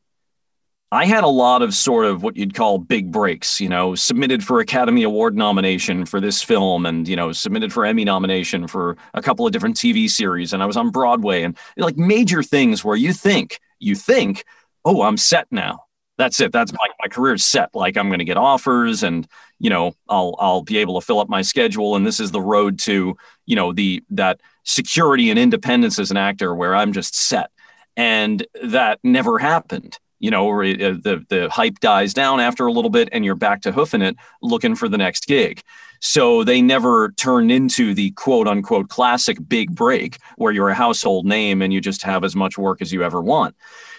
[0.91, 4.43] I had a lot of sort of what you'd call big breaks, you know, submitted
[4.43, 8.97] for Academy Award nomination for this film and, you know, submitted for Emmy nomination for
[9.13, 10.53] a couple of different TV series.
[10.53, 14.45] And I was on Broadway and like major things where you think, you think,
[14.83, 15.84] oh, I'm set now.
[16.17, 16.51] That's it.
[16.51, 17.69] That's my, my career's set.
[17.73, 19.27] Like I'm going to get offers and,
[19.59, 21.95] you know, I'll, I'll be able to fill up my schedule.
[21.95, 26.17] And this is the road to, you know, the, that security and independence as an
[26.17, 27.51] actor where I'm just set.
[27.97, 33.09] And that never happened you know, the the hype dies down after a little bit,
[33.11, 35.61] and you're back to hoofing it, looking for the next gig.
[35.99, 41.25] So they never turned into the quote unquote classic big break where you're a household
[41.25, 43.55] name and you just have as much work as you ever want.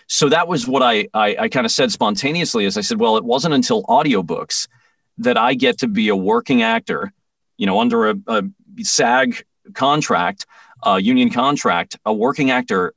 [0.06, 3.16] So that was what I I, I kind of said spontaneously as I said, well,
[3.16, 4.68] it wasn't until audiobooks
[5.18, 7.12] that I get to be a working actor,
[7.56, 8.42] you know, under a, a
[8.82, 10.46] SAG contract,
[10.82, 12.94] a union contract, a working actor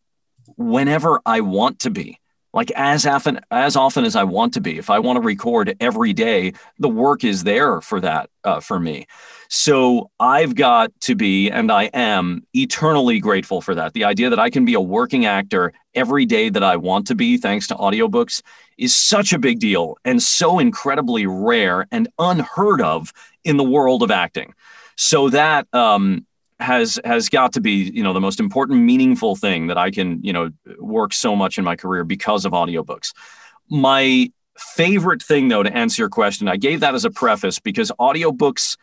[0.57, 2.19] whenever I want to be
[2.53, 4.77] like as often as often as I want to be.
[4.77, 8.79] If I want to record every day, the work is there for that uh, for
[8.79, 9.07] me.
[9.51, 13.93] So I've got to be, and I am eternally grateful for that.
[13.93, 17.15] The idea that I can be a working actor every day that I want to
[17.15, 18.43] be, thanks to audiobooks,
[18.77, 23.11] is such a big deal and so incredibly rare and unheard of
[23.43, 24.53] in the world of acting.
[24.95, 26.27] So that um,
[26.59, 30.21] has has got to be you know the most important meaningful thing that i can
[30.21, 33.13] you know work so much in my career because of audiobooks
[33.69, 37.93] my favorite thing though to answer your question i gave that as a preface because
[37.97, 38.75] audiobooks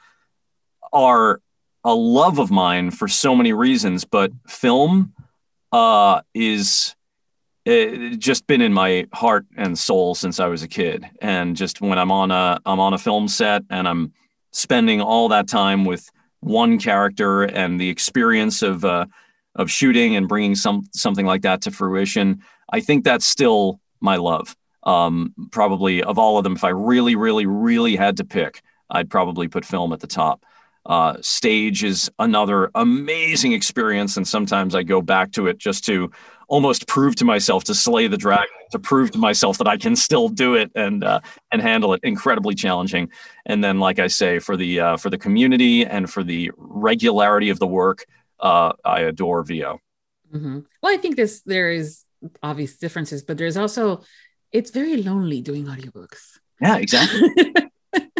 [0.96, 1.40] are
[1.84, 5.12] a love of mine for so many reasons but film
[5.72, 6.94] uh, is
[7.66, 11.80] uh, just been in my heart and soul since i was a kid and just
[11.80, 14.12] when i'm on a i'm on a film set and i'm
[14.52, 19.06] spending all that time with one character and the experience of uh,
[19.56, 22.42] of shooting and bringing some something like that to fruition.
[22.72, 24.56] I think that's still my love.
[24.82, 29.10] Um, probably of all of them, if I really, really, really had to pick, I'd
[29.10, 30.44] probably put film at the top.
[30.86, 36.12] Uh, stage is another amazing experience, and sometimes I go back to it just to
[36.48, 39.96] almost prove to myself to slay the dragon, to prove to myself that I can
[39.96, 41.20] still do it and uh,
[41.50, 42.00] and handle it.
[42.04, 43.10] Incredibly challenging.
[43.46, 47.50] And then, like I say, for the uh, for the community and for the regularity
[47.50, 48.06] of the work,
[48.38, 49.80] uh, I adore VO.
[50.32, 50.60] Mm-hmm.
[50.82, 52.04] Well, I think this there is
[52.44, 54.02] obvious differences, but there's also
[54.52, 56.38] it's very lonely doing audiobooks.
[56.60, 57.28] Yeah, exactly.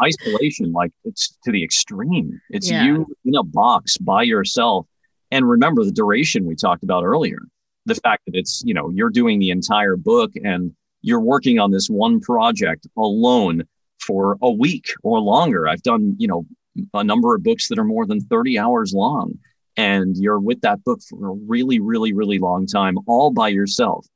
[0.03, 2.41] Isolation, like it's to the extreme.
[2.51, 2.85] It's yeah.
[2.85, 4.87] you in a box by yourself.
[5.31, 7.39] And remember the duration we talked about earlier
[7.87, 11.71] the fact that it's you know you're doing the entire book and you're working on
[11.71, 13.63] this one project alone
[14.01, 16.45] for a week or longer i've done you know
[16.93, 19.39] a number of books that are more than 30 hours long
[19.79, 24.07] and you're with that book for a really really really long time all by yourself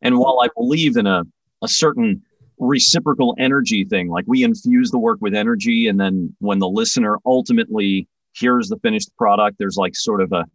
[0.00, 1.22] and while i believe in a,
[1.62, 2.22] a certain
[2.62, 4.08] reciprocal energy thing.
[4.08, 8.78] Like we infuse the work with energy and then when the listener ultimately hears the
[8.78, 10.46] finished product there's like sort of a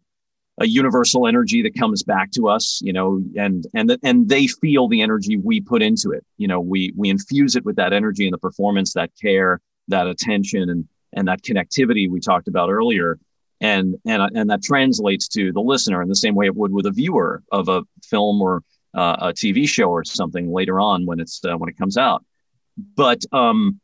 [0.60, 4.88] a universal energy that comes back to us you know and and and they feel
[4.88, 6.24] the energy we put into it.
[6.38, 10.06] You know we we infuse it with that energy and the performance that care that
[10.06, 13.18] attention and and that connectivity we talked about earlier.
[13.60, 16.86] And and and that translates to the listener in the same way it would with
[16.86, 18.62] a viewer of a film or
[18.94, 22.24] uh, a TV show or something later on when it's uh, when it comes out.
[22.96, 23.80] But um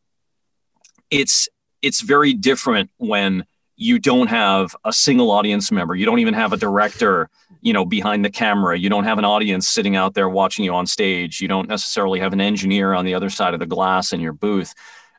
[1.11, 1.49] it's
[1.83, 3.45] it's very different when
[3.77, 5.95] you don't have a single audience member.
[5.95, 7.29] You don't even have a director
[7.65, 8.79] you know behind the camera.
[8.79, 11.41] You don't have an audience sitting out there watching you on stage.
[11.41, 14.35] You don't necessarily have an engineer on the other side of the glass in your
[14.35, 14.75] booth.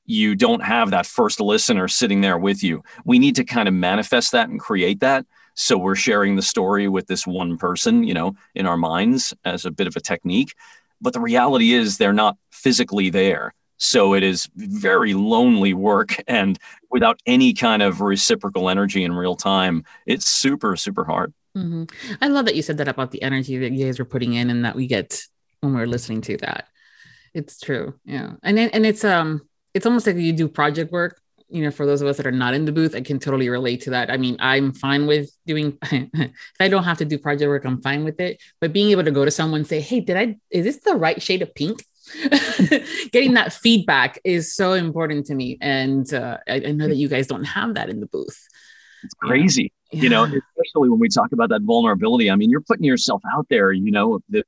[0.06, 2.84] You don't have that first listener sitting there with you.
[3.04, 6.88] We need to kind of manifest that and create that so we're sharing the story
[6.88, 10.54] with this one person you know in our minds as a bit of a technique
[11.02, 16.58] but the reality is they're not physically there so it is very lonely work and
[16.90, 21.34] without any kind of reciprocal energy in real time, it's super, super hard.
[21.58, 21.84] Mm-hmm.
[22.22, 24.50] I love that you said that about the energy that you guys were putting in
[24.50, 25.22] and that we get
[25.62, 26.68] when we're listening to that.
[27.34, 28.00] It's true.
[28.06, 28.34] Yeah.
[28.44, 29.42] And and it's um
[29.74, 31.20] it's almost like you do project work.
[31.56, 33.48] You know, for those of us that are not in the booth, I can totally
[33.48, 34.12] relate to that.
[34.12, 37.82] I mean, I'm fine with doing if I don't have to do project work, I'm
[37.82, 38.42] fine with it.
[38.60, 40.96] But being able to go to someone and say, Hey, did I is this the
[40.96, 41.82] right shade of pink?
[43.12, 47.08] getting that feedback is so important to me and uh, I, I, know that you
[47.08, 48.48] guys don't have that in the booth
[49.04, 50.04] it's crazy yeah.
[50.04, 53.48] you know especially when we talk about that vulnerability i mean you're putting yourself out
[53.50, 54.46] there you know that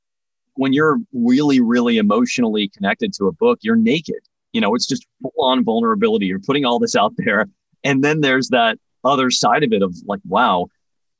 [0.53, 4.19] when you're really really emotionally connected to a book you're naked
[4.53, 7.47] you know it's just full on vulnerability you're putting all this out there
[7.83, 10.67] and then there's that other side of it of like wow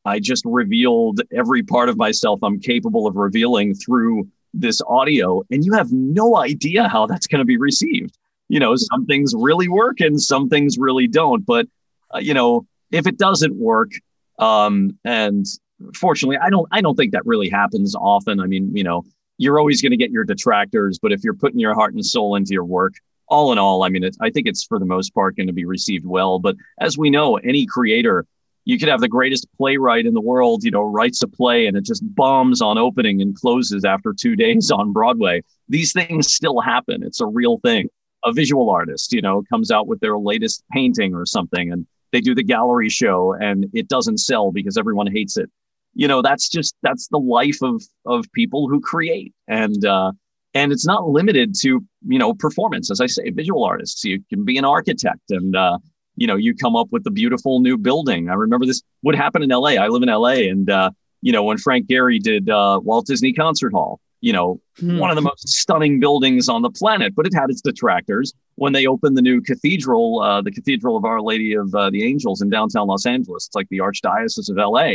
[0.06, 5.64] i just revealed every part of myself i'm capable of revealing through this audio and
[5.66, 8.18] you have no idea how that's going to be received.
[8.50, 11.46] You know, some things really work and some things really don't.
[11.46, 11.68] But,
[12.14, 13.92] uh, you know, if it doesn't work,
[14.40, 15.46] um, and
[15.94, 18.40] fortunately, I don't, I don't think that really happens often.
[18.40, 19.04] I mean, you know,
[19.38, 22.36] you're always going to get your detractors, but if you're putting your heart and soul
[22.36, 22.94] into your work,
[23.30, 25.66] all in all, I mean, I think it's for the most part going to be
[25.66, 26.40] received well.
[26.40, 28.26] But as we know, any creator,
[28.68, 31.78] you could have the greatest playwright in the world, you know, writes a play and
[31.78, 35.42] it just bombs on opening and closes after two days on Broadway.
[35.70, 37.02] These things still happen.
[37.02, 37.88] It's a real thing.
[38.26, 42.20] A visual artist, you know, comes out with their latest painting or something and they
[42.20, 45.50] do the gallery show and it doesn't sell because everyone hates it.
[45.94, 49.34] You know, that's just that's the life of of people who create.
[49.48, 50.12] And uh
[50.58, 51.70] and it's not limited to
[52.08, 52.90] you know performance.
[52.90, 55.78] As i say visual artists you can be an architect and uh,
[56.16, 58.30] you know you come up with a beautiful new building.
[58.30, 60.90] I remember this would happen in la i live in la and uh,
[61.22, 64.98] you know when frank gehry did uh, walt disney concert hall you know hmm.
[64.98, 68.74] one of the most stunning buildings on the planet but it had its detractors when
[68.74, 72.42] they opened the new cathedral uh, the cathedral of our lady of uh, the angels
[72.42, 73.48] in downtown los angeles.
[73.48, 74.90] It's like the archdiocese of la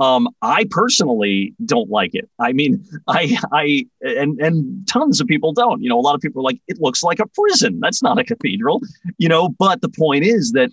[0.00, 2.28] um, I personally don't like it.
[2.38, 5.82] I mean, I, I, and and tons of people don't.
[5.82, 7.80] You know, a lot of people are like, it looks like a prison.
[7.80, 8.80] That's not a cathedral.
[9.18, 10.70] You know, but the point is that,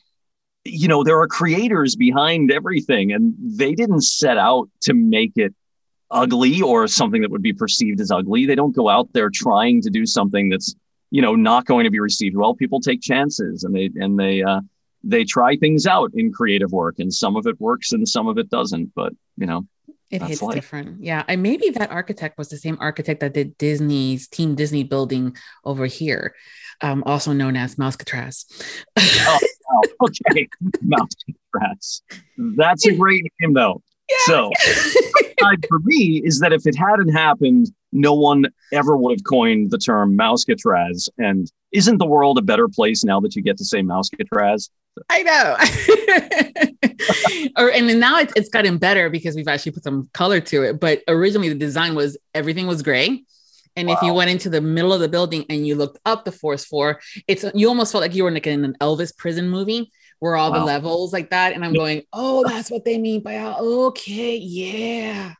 [0.64, 5.54] you know, there are creators behind everything, and they didn't set out to make it
[6.12, 8.46] ugly or something that would be perceived as ugly.
[8.46, 10.76] They don't go out there trying to do something that's,
[11.10, 12.54] you know, not going to be received well.
[12.54, 14.44] People take chances, and they and they.
[14.44, 14.62] Uh,
[15.06, 18.38] they try things out in creative work and some of it works and some of
[18.38, 19.66] it doesn't but you know
[20.12, 20.56] it hits life.
[20.56, 24.84] different yeah and maybe that architect was the same architect that did disney's team disney
[24.84, 26.36] building over here
[26.82, 28.46] um, also known as Mouscatraz.
[28.98, 29.40] oh,
[30.04, 30.48] okay
[30.82, 32.02] Mouscatraz
[32.58, 34.18] that's a great name though yeah.
[34.26, 34.52] so
[35.68, 39.78] for me is that if it hadn't happened no one ever would have coined the
[39.78, 43.82] term Mouscatraz and isn't the world a better place now that you get to say
[43.82, 44.70] Mouscatraz
[45.10, 45.58] I know.
[47.58, 50.80] or and now it's, it's gotten better because we've actually put some color to it.
[50.80, 53.24] But originally the design was everything was gray.
[53.76, 53.96] And wow.
[53.96, 56.64] if you went into the middle of the building and you looked up the fourth
[56.64, 60.38] floor, it's you almost felt like you were like in an Elvis prison movie where
[60.38, 60.60] all wow.
[60.60, 61.52] the levels like that.
[61.54, 65.34] And I'm going, oh, that's what they mean by okay, yeah.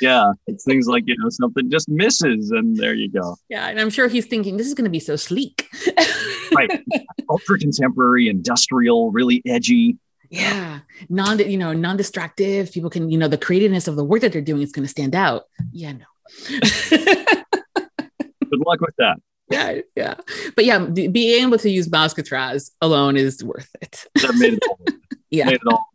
[0.00, 3.36] Yeah, it's things like you know something just misses, and there you go.
[3.48, 5.68] Yeah, and I'm sure he's thinking this is going to be so sleek,
[6.54, 6.82] right?
[7.28, 9.98] Ultra contemporary, industrial, really edgy.
[10.28, 12.72] Yeah, non you know non distractive.
[12.72, 14.90] People can you know the creativeness of the work that they're doing is going to
[14.90, 15.44] stand out.
[15.72, 16.04] Yeah, no.
[16.90, 19.16] Good luck with that.
[19.50, 20.14] Yeah, yeah,
[20.54, 24.06] but yeah, being able to use Mouscatraz alone is worth it.
[24.22, 24.78] That made it all.
[25.30, 25.86] yeah, made it all.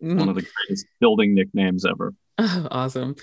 [0.00, 0.18] Mm-hmm.
[0.18, 2.14] One of the greatest building nicknames ever.
[2.38, 3.16] Oh, awesome.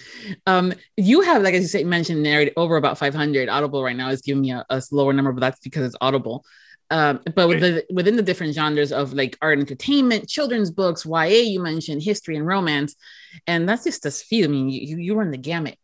[0.46, 3.50] Um, you have, like as you say, mentioned, narrated over about 500.
[3.50, 6.46] Audible right now is giving me a, a lower number, but that's because it's Audible.
[6.90, 11.24] Um, but with the, within the different genres of like art entertainment, children's books, YA,
[11.26, 12.96] you mentioned history and romance,
[13.48, 14.46] and that's just a few.
[14.46, 15.78] I mean, you, you run the gamut.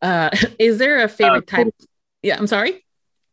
[0.00, 1.74] Uh, is there a favorite uh, type?
[2.22, 2.84] Yeah, I'm sorry.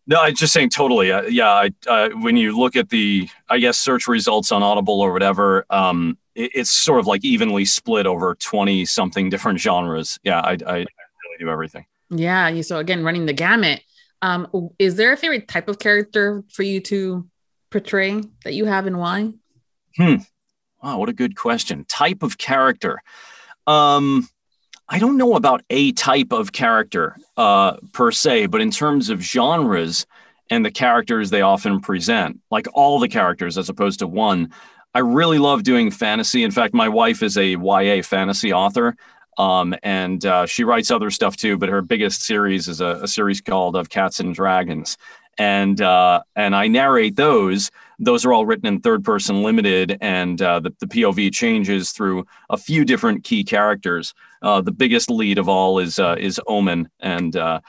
[0.06, 1.12] No, I'm just saying totally.
[1.12, 5.00] Uh, yeah, I, uh, when you look at the, I guess, search results on Audible
[5.00, 10.20] or whatever, um, it's sort of like evenly split over 20 something different genres.
[10.24, 11.86] Yeah, I, I, I really do everything.
[12.10, 12.62] Yeah.
[12.62, 13.82] So again, running the gamut.
[14.22, 14.48] Um,
[14.80, 17.28] is there a favorite type of character for you to
[17.70, 19.34] portray that you have and why?
[19.98, 20.16] Hmm.
[20.82, 21.86] Wow, what a good question.
[21.86, 23.02] Type of character.
[23.68, 24.28] Um,
[24.88, 29.22] I don't know about a type of character uh, per se, but in terms of
[29.22, 30.06] genres
[30.50, 34.54] and the characters they often present, like all the characters as opposed to one,
[34.94, 36.44] I really love doing fantasy.
[36.44, 38.96] In fact, my wife is a YA fantasy author.
[39.38, 43.08] Um, and uh, she writes other stuff too, but her biggest series is a, a
[43.08, 44.98] series called Of Cats and Dragons,
[45.38, 47.72] and uh, and I narrate those.
[48.00, 52.26] Those are all written in third person limited, and uh, the, the POV changes through
[52.50, 54.14] a few different key characters.
[54.42, 57.60] Uh, the biggest lead of all is uh, is Omen, and uh,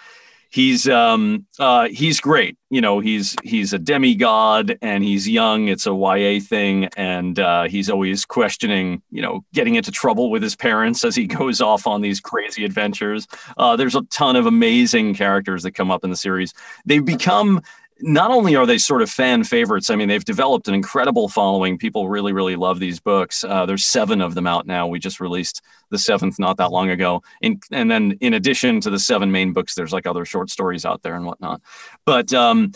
[0.55, 2.57] he's um uh he's great.
[2.71, 5.67] You know he's he's a demigod and he's young.
[5.67, 6.89] It's a ya thing.
[6.97, 11.27] And uh he's always questioning you know getting into trouble with his parents as he
[11.41, 13.27] goes off on these crazy adventures.
[13.59, 16.55] Uh there's a ton of amazing characters that come up in the series.
[16.87, 17.61] They've become
[18.01, 21.79] not only are they sort of fan favorites, I mean, they've developed an incredible following.
[21.79, 23.45] People really, really love these books.
[23.45, 24.87] Uh, there's seven of them out now.
[24.87, 27.23] We just released the seventh not that long ago.
[27.41, 30.85] In, and then, in addition to the seven main books, there's like other short stories
[30.85, 31.61] out there and whatnot.
[32.05, 32.73] But um,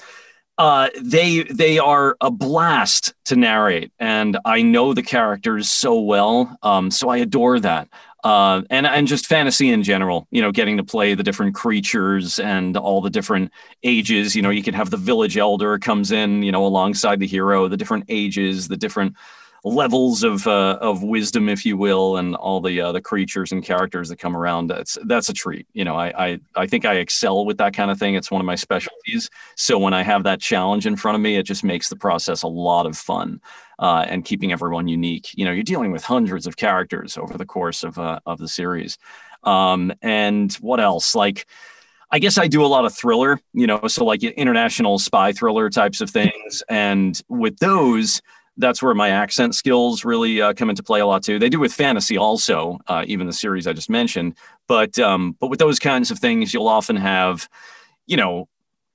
[0.57, 6.57] uh, they they are a blast to narrate, and I know the characters so well,
[6.63, 7.89] um, so I adore that
[8.25, 10.27] uh, and and just fantasy in general.
[10.31, 13.53] You know, getting to play the different creatures and all the different
[13.83, 14.35] ages.
[14.35, 17.69] You know, you can have the village elder comes in, you know, alongside the hero,
[17.69, 19.15] the different ages, the different
[19.65, 23.63] levels of uh, of wisdom, if you will, and all the uh, the creatures and
[23.63, 24.69] characters that come around.
[24.69, 25.67] That's that's a treat.
[25.73, 28.15] You know, I, I I think I excel with that kind of thing.
[28.15, 29.31] It's one of my specialties.
[29.57, 32.43] So when I have that challenge in front of me, it just makes the process
[32.43, 33.41] a lot of fun.
[33.81, 35.31] Uh, and keeping everyone unique.
[35.35, 38.49] You know, you're dealing with hundreds of characters over the course of uh, of the
[38.49, 38.99] series.
[39.45, 41.15] Um, and what else?
[41.15, 41.47] Like,
[42.11, 43.39] I guess I do a lot of thriller.
[43.53, 46.63] You know, so like international spy thriller types of things.
[46.69, 48.21] And with those,
[48.59, 51.39] that's where my accent skills really uh, come into play a lot too.
[51.39, 54.35] They do with fantasy also, uh, even the series I just mentioned.
[54.67, 57.49] But um, but with those kinds of things, you'll often have,
[58.07, 58.49] you know,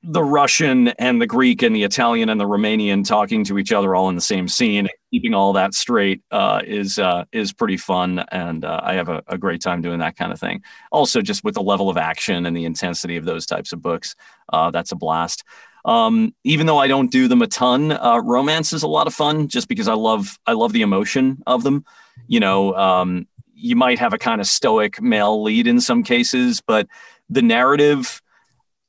[0.04, 3.96] the Russian and the Greek and the Italian and the Romanian talking to each other
[3.96, 4.90] all in the same scene.
[5.12, 9.24] Keeping all that straight uh, is uh, is pretty fun, and uh, I have a,
[9.28, 10.62] a, great time doing that kind of thing.
[10.92, 14.16] Also, just with the level of action and the intensity of those types of books,
[14.52, 15.46] uh, that's a blast.
[15.86, 19.14] Um, even though I don't do them a ton, uh, romance is a lot of
[19.14, 21.84] fun just because I love I love the emotion of them.
[22.28, 26.62] You know, um, you might have a kind of stoic male lead in some cases,
[26.62, 26.88] but
[27.30, 28.22] the narrative,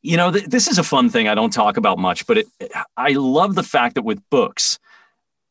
[0.02, 2.46] you know, th- this is a fun thing I don't talk about much, but it,
[2.96, 4.78] I love the fact that with books,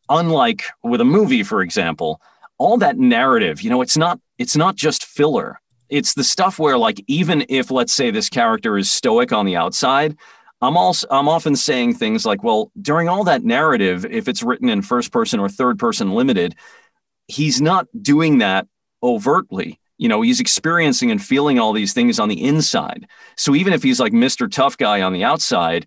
[0.10, 2.22] unlike with a movie, for example,
[2.58, 5.60] all that narrative, you know, it's not it's not just filler.
[5.90, 9.56] It's the stuff where, like, even if let's say this character is stoic on the
[9.56, 10.18] outside,
[10.64, 14.70] I'm also I'm often saying things like, well, during all that narrative, if it's written
[14.70, 16.56] in first person or third person limited,
[17.28, 18.66] he's not doing that
[19.04, 19.80] overtly.
[19.98, 23.08] You know, he's experiencing and feeling all these things on the inside.
[23.36, 24.50] So even if he's like Mr.
[24.50, 25.86] Tough Guy on the outside,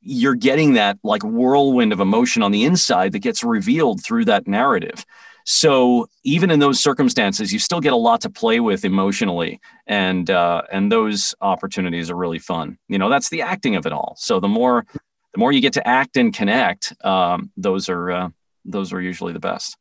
[0.00, 4.48] you're getting that like whirlwind of emotion on the inside that gets revealed through that
[4.48, 5.06] narrative.
[5.50, 10.28] So even in those circumstances, you still get a lot to play with emotionally, and
[10.28, 12.76] uh, and those opportunities are really fun.
[12.86, 14.14] You know, that's the acting of it all.
[14.18, 14.84] So the more
[15.32, 18.28] the more you get to act and connect, um, those are uh,
[18.66, 19.78] those are usually the best.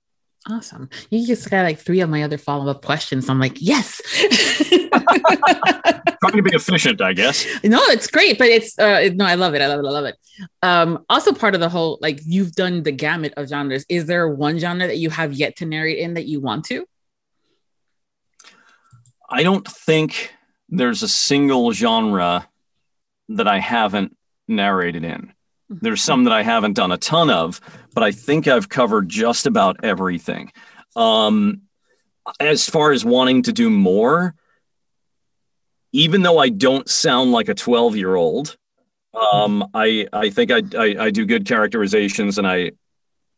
[0.50, 0.90] Awesome.
[1.10, 3.30] You just got like three of my other follow up questions.
[3.30, 4.02] I'm like, yes.
[6.20, 7.46] Trying to be efficient, I guess.
[7.64, 9.62] No, it's great, but it's uh no, I love it.
[9.62, 9.88] I love it.
[9.88, 10.16] I love it.
[10.64, 13.86] Um, also part of the whole like you've done the gamut of genres.
[13.90, 16.86] Is there one genre that you have yet to narrate in that you want to?
[19.30, 20.34] I don't think
[20.70, 22.48] there's a single genre
[23.30, 24.16] that I haven't
[24.48, 25.34] narrated in.
[25.70, 27.60] There's some that I haven't done a ton of,
[27.98, 30.52] but I think I've covered just about everything.
[30.96, 31.64] Um,
[32.40, 34.36] as far as wanting to do more,
[35.94, 38.56] even though I don't sound like a 12 year old,
[39.16, 42.74] um, I I think I, I, I do good characterizations and I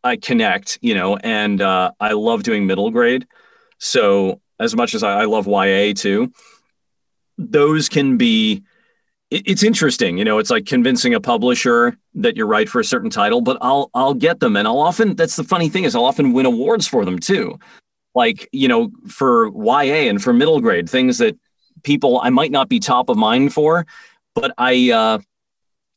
[0.04, 3.28] I connect, you know, and uh, I love doing middle grade.
[3.78, 6.34] So as much as I, I love YA too,
[7.38, 8.64] those can be
[9.32, 13.10] it's interesting you know it's like convincing a publisher that you're right for a certain
[13.10, 16.06] title but i'll i'll get them and i'll often that's the funny thing is i'll
[16.06, 17.58] often win awards for them too.
[18.16, 19.50] Like you know for
[19.84, 21.38] ya and for middle grade things that
[21.84, 23.86] people i might not be top of mind for
[24.34, 25.20] but i uh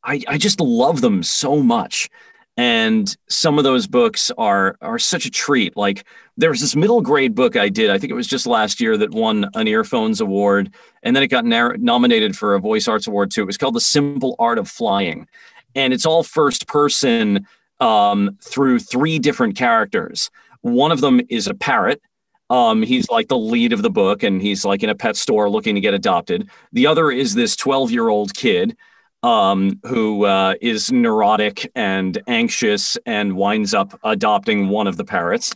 [0.03, 2.09] i i just love them so much
[2.57, 5.75] and some of those books are are such a treat.
[5.75, 6.05] Like
[6.37, 8.97] there was this middle grade book i did i think it was just last year
[8.97, 10.73] that won an earphones award
[11.03, 13.43] and then it got na- nominated for a voice arts award too.
[13.43, 15.27] It was called the simple art of flying.
[15.75, 17.45] And it's all first person
[17.79, 20.31] um, through three different characters.
[20.61, 22.01] One of them is a parrot.
[22.49, 25.49] Um, he's like the lead of the book and he's like in a pet store
[25.49, 26.49] looking to get adopted.
[26.71, 28.77] The other is this 12 year old kid
[29.23, 35.55] um, who uh, is neurotic and anxious and winds up adopting one of the parrots.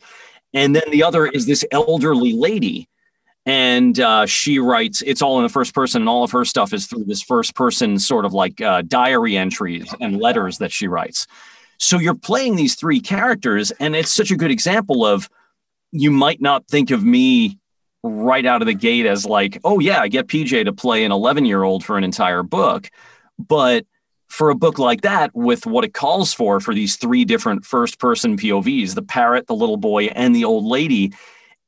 [0.54, 2.88] And then the other is this elderly lady.
[3.46, 6.74] And uh, she writes, it's all in the first person, and all of her stuff
[6.74, 10.88] is through this first person sort of like uh, diary entries and letters that she
[10.88, 11.28] writes.
[11.78, 15.30] So you're playing these three characters, and it's such a good example of
[15.92, 17.58] you might not think of me
[18.04, 21.14] right out of the gate as like, oh, yeah, I get PJ to play an
[21.14, 22.90] 11 year old for an entire book
[23.40, 23.86] but
[24.28, 28.00] for a book like that, with what it calls for, for these three different first
[28.00, 31.14] person POVs the parrot, the little boy, and the old lady,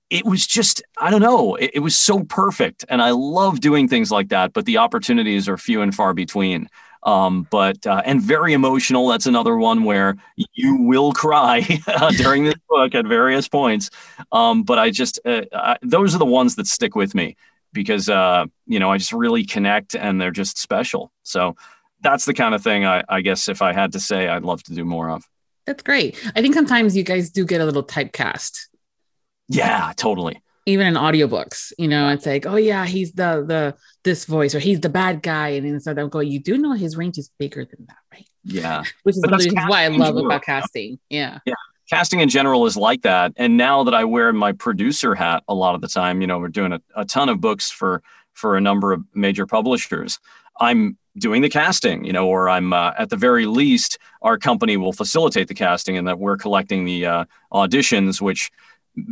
[0.10, 2.84] it was just, I don't know, it, it was so perfect.
[2.90, 6.70] And I love doing things like that, but the opportunities are few and far between.
[7.04, 9.08] Um, but uh, and very emotional.
[9.08, 10.18] That's another one where
[10.54, 11.62] you will cry
[12.18, 13.90] during this book at various points.
[14.34, 17.38] Um, but I just uh, I, those are the ones that stick with me
[17.74, 21.12] because uh, you know I just really connect and they're just special.
[21.24, 21.56] So
[22.02, 24.64] that's the kind of thing I, I guess if I had to say, I'd love
[24.64, 25.24] to do more of.
[25.66, 26.18] That's great.
[26.36, 28.68] I think sometimes you guys do get a little typecast.
[29.48, 30.42] Yeah, totally.
[30.66, 34.60] Even in audiobooks, you know, it's like, oh yeah, he's the the this voice or
[34.60, 37.66] he's the bad guy, and instead of going, you do know his range is bigger
[37.66, 38.28] than that, right?
[38.44, 41.00] Yeah, which is why I love about casting.
[41.10, 41.54] Yeah, yeah,
[41.90, 43.34] casting in general is like that.
[43.36, 46.40] And now that I wear my producer hat a lot of the time, you know,
[46.40, 48.02] we're doing a, a ton of books for
[48.34, 50.20] for a number of major publishers.
[50.62, 54.78] I'm doing the casting, you know, or I'm uh, at the very least, our company
[54.78, 58.52] will facilitate the casting, and that we're collecting the uh, auditions, which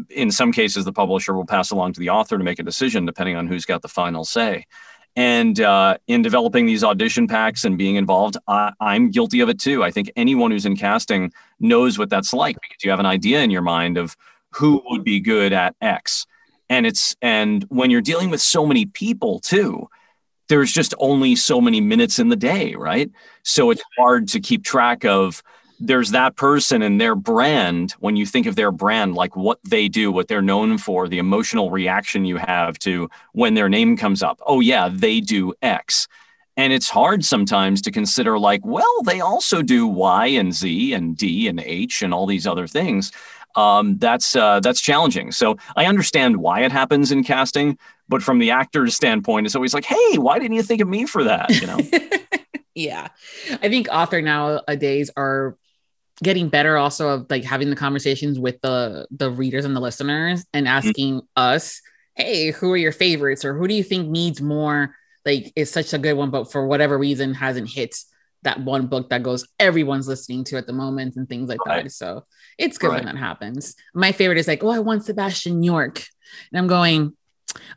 [0.10, 3.06] in some cases the publisher will pass along to the author to make a decision,
[3.06, 4.66] depending on who's got the final say.
[5.18, 9.60] And uh, in developing these audition packs and being involved, I, I'm guilty of it
[9.60, 9.84] too.
[9.84, 13.42] I think anyone who's in casting knows what that's like because you have an idea
[13.42, 14.16] in your mind of
[14.52, 16.28] who would be good at X.
[16.70, 19.90] And it's and when you're dealing with so many people too,
[20.50, 23.10] there's just only so many minutes in the day, right?
[23.42, 25.42] So it's hard to keep track of
[25.80, 29.88] there's that person and their brand when you think of their brand like what they
[29.88, 34.24] do what they're known for the emotional reaction you have to when their name comes
[34.24, 34.40] up.
[34.46, 36.08] Oh yeah they do x.
[36.56, 41.16] And it's hard sometimes to consider like well they also do y and z and
[41.16, 43.12] d and h and all these other things.
[43.56, 45.32] Um, that's uh, that's challenging.
[45.32, 47.78] So i understand why it happens in casting
[48.10, 51.06] but from the actor's standpoint it's always like hey why didn't you think of me
[51.06, 51.80] for that you know?
[52.78, 53.08] Yeah.
[53.50, 55.58] I think author nowadays are
[56.24, 60.46] getting better also of like having the conversations with the the readers and the listeners
[60.54, 60.76] and mm-hmm.
[60.76, 61.26] asking mm-hmm.
[61.36, 61.82] us
[62.16, 64.96] hey who are your favorites or who do you think needs more
[65.26, 67.96] like is such a good one but for whatever reason hasn't hit
[68.44, 71.84] that one book that goes everyone's listening to at the moment and things like right.
[71.84, 72.26] that so
[72.58, 73.04] it's good right.
[73.04, 76.04] when that happens my favorite is like oh i want sebastian york
[76.52, 77.14] and i'm going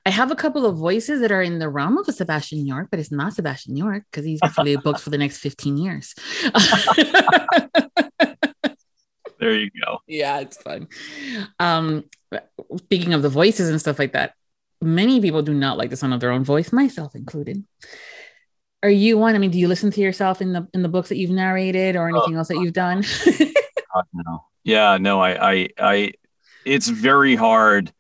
[0.05, 2.89] I have a couple of voices that are in the realm of a Sebastian York,
[2.91, 6.15] but it's not Sebastian York because he's actually booked for the next 15 years.
[9.41, 9.99] there you go.
[10.07, 10.89] Yeah, it's fun.
[11.59, 12.05] Um,
[12.77, 14.35] speaking of the voices and stuff like that,
[14.81, 17.65] many people do not like the sound of their own voice, myself included.
[18.83, 19.35] Are you one?
[19.35, 21.97] I mean, do you listen to yourself in the in the books that you've narrated
[21.97, 23.03] or anything else that you've done?
[23.95, 24.45] God, no.
[24.63, 26.13] Yeah, no, I, I, I,
[26.65, 27.93] it's very hard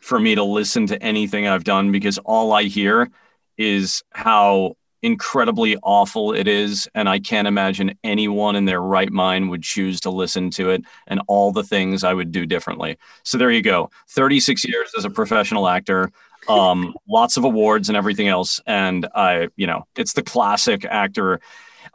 [0.00, 3.10] for me to listen to anything I've done because all I hear
[3.58, 6.88] is how incredibly awful it is.
[6.94, 10.82] And I can't imagine anyone in their right mind would choose to listen to it
[11.06, 12.98] and all the things I would do differently.
[13.22, 16.10] So there you go 36 years as a professional actor.
[16.48, 18.60] Um, lots of awards and everything else.
[18.66, 21.40] And I, you know, it's the classic actor.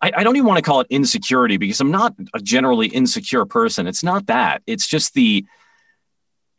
[0.01, 3.45] I, I don't even want to call it insecurity because I'm not a generally insecure
[3.45, 3.88] person.
[3.88, 4.62] It's not that.
[4.68, 5.45] It's just the,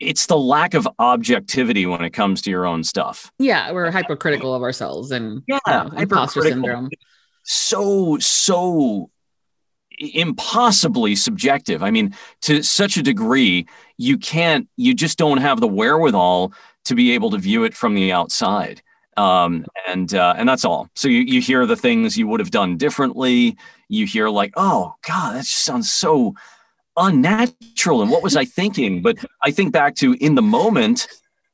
[0.01, 3.30] it's the lack of objectivity when it comes to your own stuff.
[3.38, 6.90] Yeah, we're hypercritical of ourselves and yeah, you know, imposter syndrome.
[7.45, 9.11] So so
[9.99, 11.82] impossibly subjective.
[11.82, 13.66] I mean, to such a degree,
[13.97, 16.53] you can't, you just don't have the wherewithal
[16.86, 18.82] to be able to view it from the outside.
[19.16, 20.88] Um, and uh, and that's all.
[20.97, 23.57] So you, you hear the things you would have done differently.
[23.88, 26.34] You hear like, oh God, that just sounds so
[26.97, 31.09] unnatural and what was i thinking but i think back to in the moment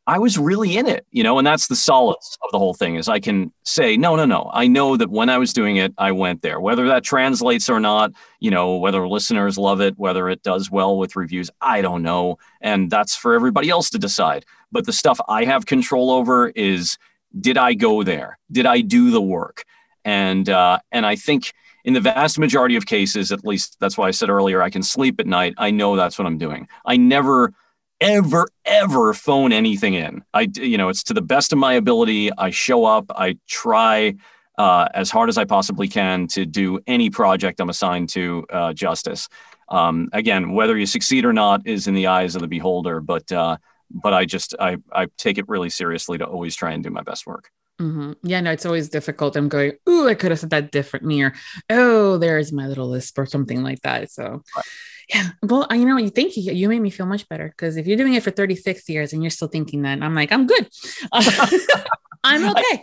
[0.07, 2.97] i was really in it you know and that's the solace of the whole thing
[2.97, 5.95] is i can say no no no i know that when i was doing it
[5.97, 6.61] i went there.
[6.61, 10.99] Whether that translates or not you know whether listeners love it whether it does well
[10.99, 12.39] with reviews i don't know.
[12.61, 14.45] And that's for everybody else to decide.
[14.71, 16.99] But the stuff i have control over is
[17.39, 18.39] did i go there?
[18.51, 19.65] Did i do the work?
[20.05, 21.53] And uh, and i think
[21.85, 24.83] in the vast majority of cases, at least that's why I said earlier, I can
[24.83, 25.55] sleep at night.
[25.59, 26.69] I know that's what I'm doing.
[26.85, 27.53] I never,
[28.01, 30.23] ever, ever phone anything in.
[30.35, 32.31] I, you know, it's to the best of my ability.
[32.37, 33.07] I show up.
[33.11, 34.15] I try
[34.59, 38.73] uh, as hard as I possibly can to do any project I'm assigned to uh,
[38.75, 39.29] justice.
[39.71, 43.31] Um, again, whether you succeed or not is in the eyes of the beholder, but
[43.33, 43.57] uh,
[43.91, 47.03] but I just I I take it really seriously to always try and do my
[47.03, 47.51] best work.
[47.81, 48.13] Mm-hmm.
[48.23, 49.37] Yeah, no, it's always difficult.
[49.37, 51.33] I'm going, ooh, I could have said that differently, or
[51.71, 54.11] oh, there's my little lisp or something like that.
[54.11, 54.43] So,
[55.09, 57.87] yeah, well, you know, you think you, you made me feel much better because if
[57.87, 60.69] you're doing it for 36 years and you're still thinking that, I'm like, I'm good.
[62.23, 62.63] I'm okay.
[62.63, 62.83] I,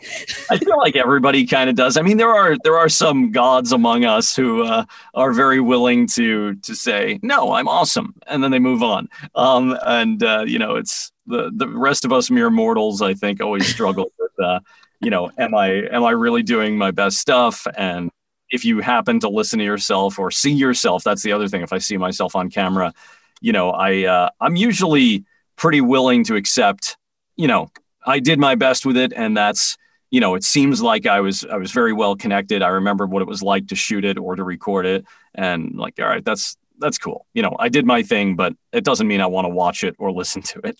[0.51, 1.97] I, feel like everybody kind of does.
[1.97, 6.07] I mean, there are there are some gods among us who uh, are very willing
[6.07, 9.09] to to say, "No, I'm awesome," and then they move on.
[9.35, 13.01] Um, and uh, you know, it's the the rest of us mere mortals.
[13.01, 14.59] I think always struggle with uh,
[14.99, 17.67] you know, am I am I really doing my best stuff?
[17.77, 18.09] And
[18.49, 21.61] if you happen to listen to yourself or see yourself, that's the other thing.
[21.61, 22.93] If I see myself on camera,
[23.41, 25.25] you know, I uh, I'm usually
[25.55, 26.97] pretty willing to accept,
[27.35, 27.69] you know,
[28.05, 29.77] I did my best with it, and that's
[30.09, 32.61] you know, it seems like I was I was very well connected.
[32.61, 35.99] I remember what it was like to shoot it or to record it, and like,
[35.99, 37.25] all right, that's that's cool.
[37.33, 39.95] You know, I did my thing, but it doesn't mean I want to watch it
[39.99, 40.79] or listen to it.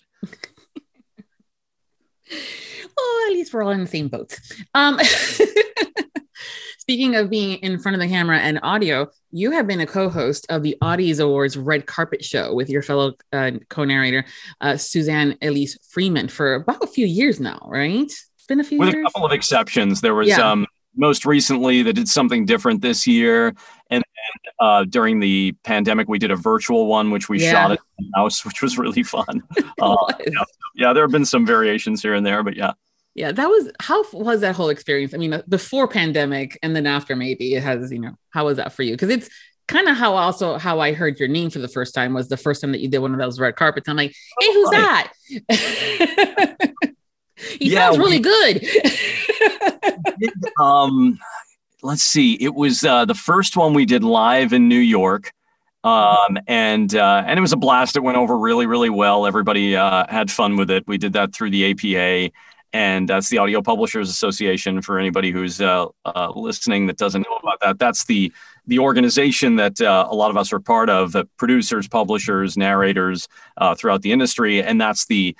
[2.98, 4.38] oh, at least we're all in the same boat.
[4.74, 4.98] Um,
[6.78, 10.46] speaking of being in front of the camera and audio, you have been a co-host
[10.48, 14.24] of the Audies Awards Red Carpet Show with your fellow uh, co-narrator
[14.60, 18.00] uh, Suzanne Elise Freeman for about a few years now, right?
[18.04, 19.04] It's been a few with years.
[19.06, 20.00] a couple of exceptions.
[20.00, 20.50] There was Yeah.
[20.50, 23.48] um, most recently that did something different this year,
[23.90, 27.50] and then, uh, during the pandemic, we did a virtual one, which we Yeah.
[27.52, 29.42] shot at the house, which was really fun.
[29.80, 29.94] Uh,
[30.26, 30.42] yeah,
[30.74, 32.72] yeah, there have been some variations here and there, but yeah.
[33.18, 35.12] Yeah, that was how was that whole experience?
[35.12, 38.58] I mean, uh, before pandemic and then after, maybe it has, you know, how was
[38.58, 38.92] that for you?
[38.92, 39.28] Because it's
[39.66, 42.36] kind of how also how I heard your name for the first time was the
[42.36, 43.88] first time that you did one of those red carpets.
[43.88, 45.12] I'm like, hey, who's that?
[47.58, 48.66] he Yeah, sounds really we- good.
[50.60, 51.18] um
[51.82, 55.32] let's see it was uh the first one we did live in new york
[55.84, 59.76] um and uh and it was a blast it went over really really well everybody
[59.76, 62.30] uh had fun with it we did that through the apa
[62.72, 67.36] and that's the audio publishers association for anybody who's uh, uh listening that doesn't know
[67.42, 67.78] about that.
[67.78, 68.32] That's the
[68.66, 73.74] the organization that uh, a lot of us are part of producers publishers narrators uh,
[73.74, 74.62] throughout the industry.
[74.62, 75.36] And that's the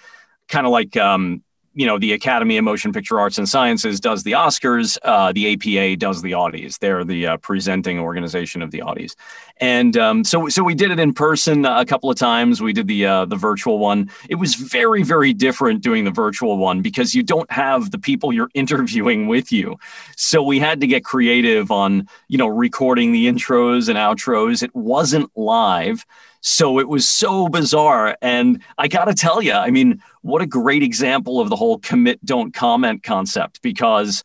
[0.48, 1.42] kind of like um
[1.78, 5.46] you know the academy of motion picture arts and sciences does the oscars uh, the
[5.46, 6.80] apa does the audies.
[6.80, 9.14] They're the uh, presenting organization of the audies.
[9.58, 12.60] And um, so so we did it in person a couple of times.
[12.60, 14.10] We did the uh, the virtual one.
[14.28, 18.32] It was very very different doing the virtual one because you don't have the people
[18.32, 19.78] you're interviewing with you.
[20.16, 24.64] So we had to get creative on you know recording the intros and outros.
[24.64, 26.04] It wasn't live
[26.40, 30.82] so it was so bizarre and i gotta tell you i mean what a great
[30.82, 34.22] example of the whole commit don't comment concept because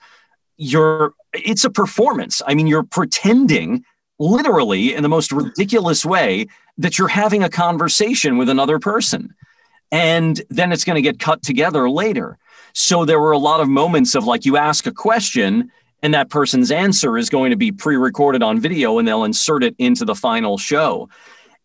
[0.57, 2.41] you're it's a performance.
[2.45, 3.83] I mean you're pretending
[4.19, 6.47] literally in the most ridiculous way
[6.77, 9.33] that you're having a conversation with another person
[9.91, 12.37] and then it's going to get cut together later.
[12.73, 16.29] So there were a lot of moments of like you ask a question and that
[16.29, 20.15] person's answer is going to be pre-recorded on video and they'll insert it into the
[20.15, 21.09] final show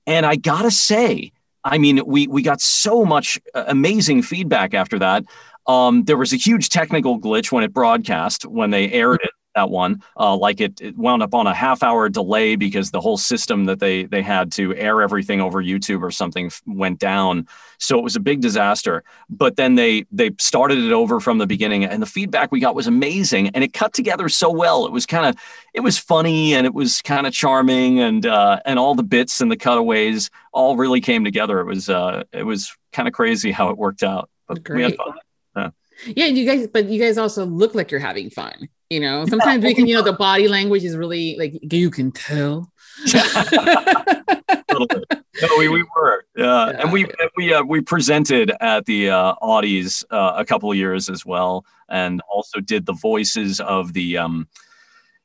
[0.08, 1.32] and I gotta say,
[1.62, 5.24] I mean, we we got so much uh, amazing feedback after that.
[5.66, 9.30] Um, there was a huge technical glitch when it broadcast when they aired it.
[9.58, 13.00] That one, uh, like it, it wound up on a half hour delay because the
[13.00, 17.00] whole system that they they had to air everything over YouTube or something f- went
[17.00, 17.48] down.
[17.78, 19.02] So it was a big disaster.
[19.28, 22.76] But then they they started it over from the beginning, and the feedback we got
[22.76, 24.86] was amazing, and it cut together so well.
[24.86, 25.34] It was kind of
[25.74, 29.40] it was funny and it was kind of charming, and uh, and all the bits
[29.40, 31.58] and the cutaways all really came together.
[31.58, 34.30] It was uh, it was kind of crazy how it worked out.
[34.46, 35.14] But we had Great.
[35.54, 35.72] fun.
[36.06, 38.68] yeah, you guys, but you guys also look like you're having fun.
[38.90, 42.10] You know, sometimes we can, you know, the body language is really like you can
[42.10, 42.72] tell.
[44.68, 45.04] Totally.
[45.42, 49.34] no, we, we were, yeah, Yeah, and we we uh, we presented at the uh,
[49.42, 54.16] Audies uh, a couple of years as well, and also did the voices of the,
[54.16, 54.48] um,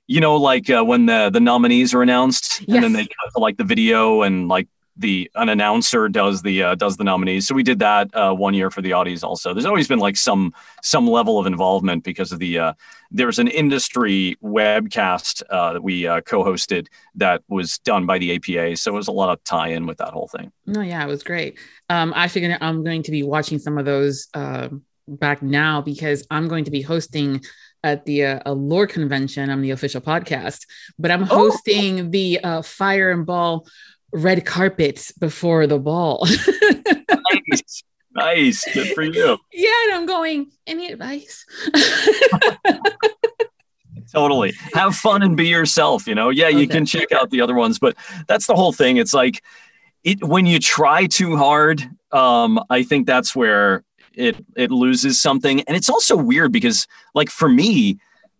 [0.07, 3.39] you know, like uh, when the the nominees are announced, and then they cut to
[3.39, 7.47] like the video and like the an announcer does the uh, does the nominees.
[7.47, 9.23] So we did that uh, one year for the Audies.
[9.23, 12.73] Also, there's always been like some some level of involvement because of the uh,
[13.11, 18.75] there's an industry webcast uh, that we uh, co-hosted that was done by the APA.
[18.77, 20.51] So it was a lot of tie-in with that whole thing.
[20.65, 21.57] No, yeah, it was great.
[21.89, 26.25] Um, actually, gonna, I'm going to be watching some of those um back now because
[26.31, 27.43] I'm going to be hosting
[27.83, 29.49] at the uh, Allure convention.
[29.49, 30.65] I'm the official podcast,
[30.97, 31.25] but I'm Oh.
[31.49, 33.67] hosting the uh, Fire and Ball
[34.13, 36.25] red carpets before the ball.
[37.49, 37.83] nice,
[38.15, 39.37] nice, good for you.
[39.51, 40.51] yeah, and I'm going.
[40.67, 41.45] Any advice?
[44.11, 46.05] Totally, have fun and be yourself.
[46.07, 46.67] You know, yeah, you Okay.
[46.67, 47.95] can check out the other ones, but
[48.27, 48.97] that's the whole thing.
[48.97, 49.41] It's like
[50.03, 51.81] it when you try too hard.
[52.11, 53.83] Um, I think that's where
[54.13, 57.97] it it loses something, and it's also weird because, like, for me.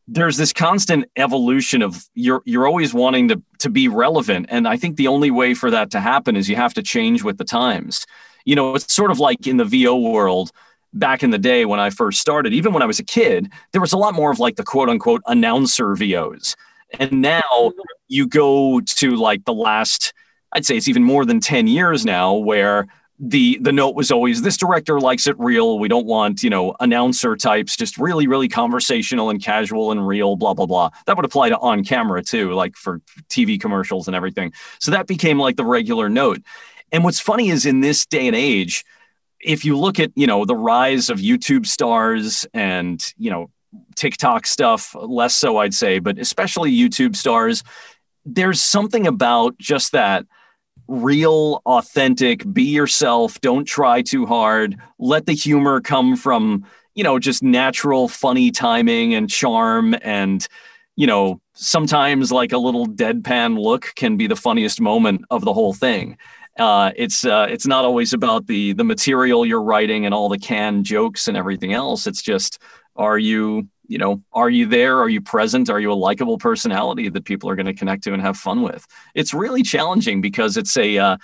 [0.07, 4.77] There's this constant evolution of you're you're always wanting to to be relevant, and I
[4.77, 7.45] think the only way for that to happen is you have to change with the
[7.45, 8.05] times.
[8.45, 10.51] You know, it's sort of like in the VO world
[10.93, 13.81] back in the day when I first started, even when I was a kid, there
[13.81, 16.55] was a lot more of like the quote unquote announcer VOs.
[16.99, 17.71] And now
[18.07, 20.13] you go to like the last,
[20.51, 22.87] I'd say it's even more than 10 years now, where
[23.25, 25.79] the the note was always this director likes it real.
[25.79, 30.35] We don't want, you know, announcer types, just really, really conversational and casual and real,
[30.35, 30.89] blah, blah, blah.
[31.05, 32.99] That would apply to on camera too, like for
[33.29, 34.51] TV commercials and everything.
[34.79, 36.41] So that became like the regular note.
[36.91, 38.83] And what's funny is in this day and age,
[39.39, 43.49] if you look at you know the rise of youtube stars and you know
[43.95, 47.61] tiktok stuff less so i'd say but especially youtube stars
[48.25, 50.25] there's something about just that
[50.87, 56.65] real authentic be yourself don't try too hard let the humor come from
[56.95, 60.47] you know just natural funny timing and charm and
[60.95, 65.53] you know sometimes like a little deadpan look can be the funniest moment of the
[65.53, 66.17] whole thing.
[66.59, 70.37] Uh, it's uh, it's not always about the the material you're writing and all the
[70.37, 72.05] canned jokes and everything else.
[72.05, 72.59] It's just
[72.95, 74.99] are you you know are you there?
[74.99, 75.69] Are you present?
[75.69, 78.63] Are you a likable personality that people are going to connect to and have fun
[78.63, 78.87] with?
[79.13, 81.17] It's really challenging because it's a uh,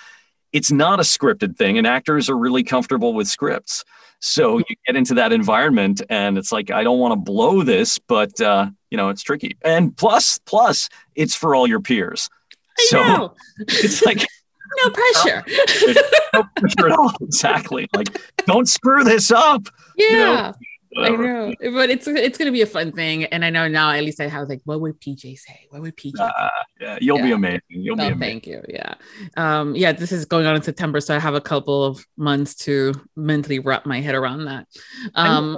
[0.54, 3.84] it's not a scripted thing, and actors are really comfortable with scripts.
[4.20, 7.98] So you get into that environment, and it's like I don't want to blow this,
[7.98, 9.58] but uh, you know it's tricky.
[9.64, 12.30] And plus, plus, it's for all your peers.
[12.78, 13.34] I so know.
[13.62, 14.20] it's like
[14.84, 15.44] no pressure.
[16.36, 17.14] no pressure at all.
[17.22, 17.88] Exactly.
[17.96, 19.64] Like, don't screw this up.
[19.98, 20.54] you know,
[20.92, 21.04] yeah.
[21.04, 24.04] I know, but it's it's gonna be a fun thing, and I know now at
[24.04, 25.68] least I have like, what would PJ say?
[25.70, 26.14] What would PJ?
[26.20, 27.62] Uh, yeah, you'll be amazing.
[27.70, 28.20] You'll No, be amazing.
[28.42, 28.62] thank you.
[28.68, 28.96] Yeah,
[29.38, 29.92] um, yeah.
[29.92, 33.60] This is going on in September, so I have a couple of months to mentally
[33.60, 34.68] wrap my head around that.
[35.16, 35.58] Um,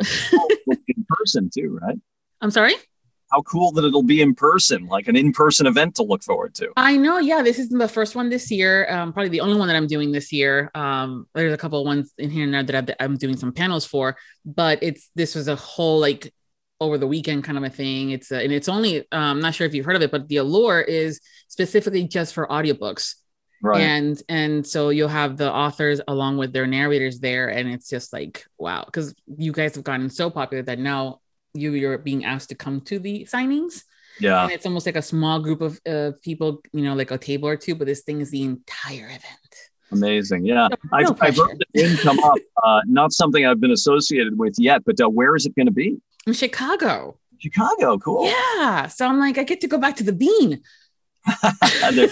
[0.88, 1.98] in person too, right?
[2.42, 2.74] I'm sorry.
[3.32, 6.70] How cool that it'll be in person, like an in-person event to look forward to.
[6.76, 7.18] I know.
[7.20, 8.90] Yeah, this is the first one this year.
[8.92, 10.70] Um, probably the only one that I'm doing this year.
[10.76, 13.54] Um, there's a couple of ones in here and there that I've- I'm doing some
[13.54, 16.34] panels for, but it's this was a whole like
[16.82, 18.10] over the weekend kind of a thing.
[18.10, 20.28] It's a, and it's only um, I'm not sure if you've heard of it, but
[20.28, 23.16] the Allure is specifically just for audiobooks.
[23.64, 23.82] Right.
[23.82, 28.12] and and so you'll have the authors along with their narrators there and it's just
[28.12, 31.20] like wow because you guys have gotten so popular that now
[31.54, 33.84] you you're being asked to come to the signings
[34.20, 34.44] yeah.
[34.44, 37.48] and it's almost like a small group of uh, people you know like a table
[37.48, 39.54] or two but this thing is the entire event
[39.94, 40.46] Amazing.
[40.46, 40.70] Yeah.
[40.70, 41.48] No- I've, no I've pressure.
[41.48, 42.38] heard the name come up.
[42.64, 45.72] Uh, not something I've been associated with yet, but uh, where is it going to
[45.74, 45.98] be?
[46.28, 47.98] in chicago Chicago.
[47.98, 48.26] Cool.
[48.28, 50.62] yeah so i'm like i get to go back to the bean
[51.52, 52.08] go,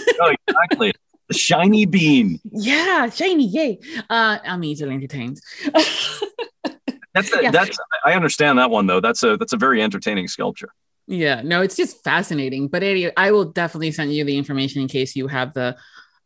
[0.48, 0.92] exactly.
[1.28, 2.40] The shiny bean.
[2.50, 3.78] yeah shiny yay
[4.08, 5.40] uh i'm easily entertained
[7.14, 7.50] That's a, Yeah.
[7.50, 7.78] that's.
[8.04, 9.00] I understand that one though.
[9.00, 10.70] That's a that's a very entertaining sculpture.
[11.06, 12.68] Yeah, no, it's just fascinating.
[12.68, 15.76] But anyway, I will definitely send you the information in case you have the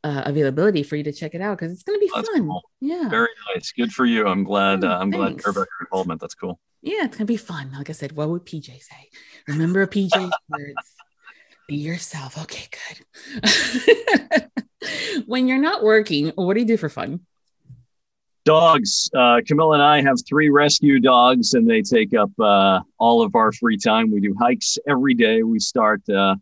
[0.03, 2.47] uh, availability for you to check it out because it's going to be That's fun.
[2.47, 2.62] cool.
[2.82, 3.72] Yeah, Very nice.
[3.72, 4.26] Good for you.
[4.26, 4.85] I'm glad.
[4.85, 5.47] Oh, Uh, I'm glad thanks.
[5.47, 6.20] about your involvement.
[6.20, 6.61] That's cool.
[6.82, 7.72] yeah, it's going to be fun.
[7.72, 9.09] Like I said, what would PJ say?
[9.49, 10.74] Remember PJ's words.
[11.66, 12.37] Be yourself.
[12.43, 12.68] Okay,
[13.43, 14.51] good.
[15.26, 17.20] when you're not working, what do you do for fun?
[18.45, 19.11] Dogs.
[19.17, 23.35] Uh, Camilla and I have three rescue dogs, and they take up uh, all of
[23.35, 24.11] our free time.
[24.11, 25.43] We do hikes every day.
[25.43, 26.37] We start uh,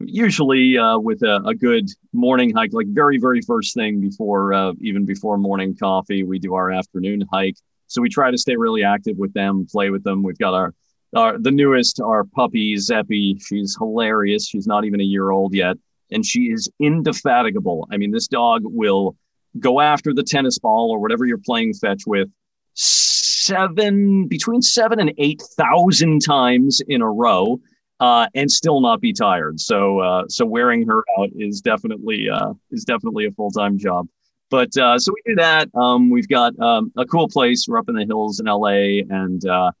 [0.00, 4.72] usually uh, with a, a good morning hike, like very, very first thing before uh,
[4.80, 6.24] even before morning coffee.
[6.24, 7.56] We do our afternoon hike.
[7.86, 10.24] So we try to stay really active with them, play with them.
[10.24, 10.74] We've got our
[11.14, 13.40] our the newest, our puppy Zeppy.
[13.40, 14.48] She's hilarious.
[14.48, 15.76] She's not even a year old yet,
[16.10, 17.86] and she is indefatigable.
[17.92, 19.16] I mean, this dog will
[19.58, 22.28] go after the tennis ball or whatever you're playing fetch with
[22.74, 27.60] seven between seven and eight thousand times in a row
[28.00, 29.60] uh, and still not be tired.
[29.60, 34.08] So uh, so wearing her out is definitely uh, is definitely a full-time job.
[34.50, 35.68] But uh, so we do that.
[35.74, 37.66] Um, we've got um, a cool place.
[37.68, 39.72] We're up in the hills in la and uh,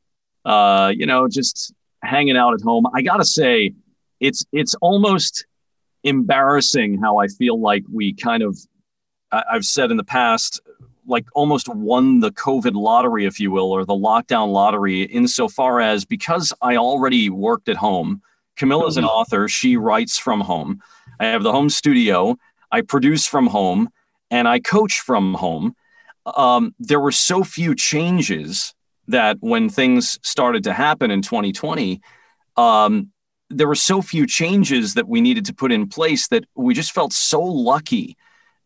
[0.44, 2.86] uh, you know just hanging out at home.
[2.94, 3.72] I gotta say
[4.20, 5.46] it's it's almost
[6.04, 8.58] embarrassing how i feel like we kind of
[9.34, 10.60] I- I've said in the past,
[11.06, 16.04] like almost won the COVID lottery, if you will, or the lockdown lottery, insofar as
[16.04, 18.22] because I already worked at home.
[18.56, 19.48] Camilla's an author.
[19.48, 20.80] She writes from home.
[21.18, 22.36] I have the home studio.
[22.70, 23.88] I produce from home
[24.30, 25.74] and I coach from home.
[26.26, 28.74] Um, there were so few changes
[29.08, 32.00] that when things started to happen in 2020,
[32.56, 33.10] um,
[33.50, 36.92] there were so few changes that we needed to put in place that we just
[36.92, 38.16] felt so lucky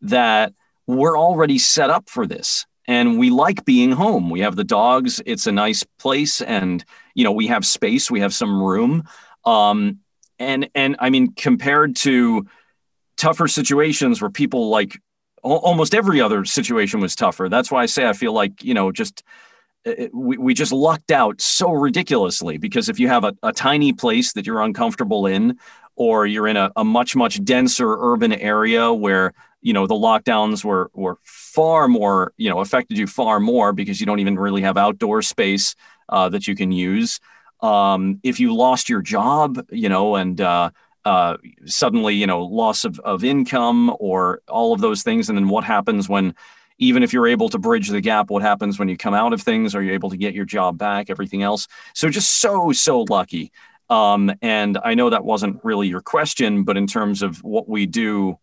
[0.01, 0.53] that
[0.97, 4.29] we're already set up for this and we like being home.
[4.29, 5.21] We have the dogs.
[5.25, 6.83] It's a nice place and
[7.13, 8.09] you know we have space.
[8.09, 9.03] We have some room.
[9.45, 9.99] Um
[10.39, 12.47] and and i mean compared to
[13.17, 14.99] tougher situations where people like
[15.43, 18.91] almost every other situation was tougher that's why i say i feel like you know
[18.91, 19.23] just
[19.85, 23.93] uh, we, we just lucked out so ridiculously because if you have a, a tiny
[23.93, 25.57] place that you're uncomfortable in
[25.95, 30.63] or you're in a, a much much denser urban area where you know the lockdowns
[30.63, 34.61] were were far more you know affected you far more because you don't even really
[34.61, 35.75] have outdoor space
[36.09, 37.19] uh, that you can use.
[37.61, 40.69] Um, if you lost your job you know and uh,
[41.05, 45.49] uh, suddenly you know loss of, of income or all of those things and then
[45.49, 46.35] what happens when
[46.77, 49.41] even if you're able to bridge the gap what happens when you come out of
[49.41, 49.75] things?
[49.75, 51.09] Are you able to get your job back?
[51.09, 51.67] Everything else.
[51.93, 53.51] So just so so lucky.
[53.89, 57.87] Um, and i know that wasn't really your question but in terms of what we
[57.87, 58.37] do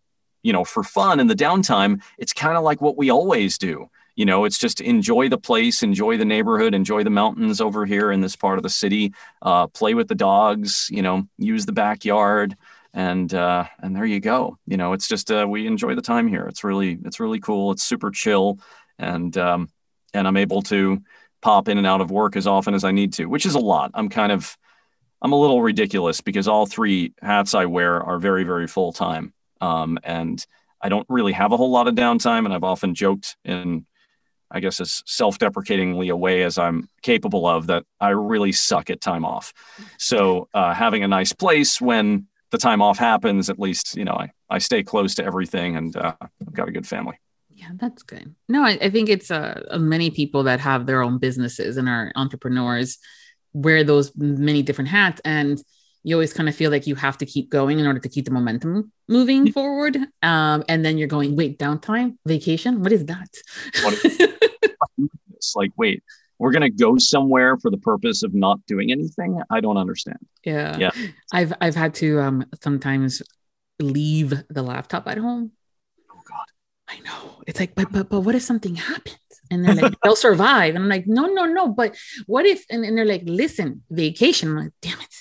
[0.47, 3.89] you know for fun in the downtime it's kind of like what we always do.
[4.15, 8.11] You know it's just enjoy the place enjoy the neighborhood enjoy the mountains over here
[8.13, 11.73] in this part of the city uh, play with the dogs you know use the
[11.73, 12.57] backyard
[12.95, 14.57] and uh, and there you go.
[14.67, 16.47] You know it's just uh, we enjoy the time here.
[16.47, 17.73] It's really it's really cool.
[17.73, 18.59] It's super chill
[18.99, 19.69] and um,
[20.15, 21.03] and i'm able to
[21.43, 23.61] pop in and out of work as often as i need to which is a
[23.61, 23.91] lot.
[23.95, 24.57] I'm kind of
[25.23, 29.33] i'm a little ridiculous because all three hats i wear are very very full time
[29.61, 30.47] um, and
[30.81, 33.87] i don't really have a whole lot of downtime and i've often joked in
[34.51, 39.01] I guess as self-deprecatingly a way as I'm capable of that I really suck at
[39.01, 39.53] time off.
[39.99, 44.13] So uh, having a nice place when the time off happens, at least you know
[44.13, 47.19] I, I stay close to everything and uh, I've got a good family.
[47.51, 48.35] Yeah, that's good.
[48.49, 52.13] No, I, I think it's uh, many people that have their own businesses and are
[52.15, 52.99] entrepreneurs
[53.55, 55.63] wear those many different hats and
[56.07, 58.25] you always kind of feel like you have to keep going in order to keep
[58.27, 59.97] the momentum moving forward.
[60.23, 63.29] Um, and then you're going, wait, downtime, vacation, what is that?
[65.35, 66.05] it's like, wait,
[66.39, 69.41] we're going to go somewhere for the purpose of not doing anything.
[69.51, 70.19] I don't understand.
[70.45, 70.79] Yeah.
[70.79, 70.91] Yeah.
[71.33, 73.21] I've, I've had to um, sometimes
[73.81, 75.51] leave the laptop at home.
[76.09, 76.47] Oh God.
[76.87, 77.43] I know.
[77.49, 79.19] It's like, but, but, but what if something happens?
[79.51, 80.75] And they're like, they'll survive.
[80.75, 81.69] And I'm like, no, no, no.
[81.69, 82.65] But what if?
[82.71, 84.51] And, and they're like, listen, vacation.
[84.51, 85.17] I'm like, damn it.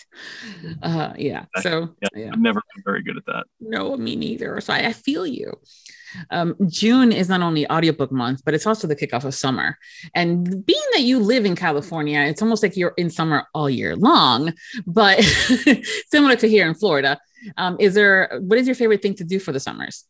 [0.81, 1.45] Uh, yeah.
[1.61, 2.29] So yeah, yeah.
[2.31, 3.45] I've never been very good at that.
[3.59, 4.59] No, me neither.
[4.61, 5.53] So I, I feel you.
[6.29, 9.77] Um, June is not only audiobook month, but it's also the kickoff of summer.
[10.13, 13.95] And being that you live in California, it's almost like you're in summer all year
[13.95, 14.53] long,
[14.87, 15.21] but
[16.09, 17.19] similar to here in Florida.
[17.57, 20.05] Um, is there, what is your favorite thing to do for the summers?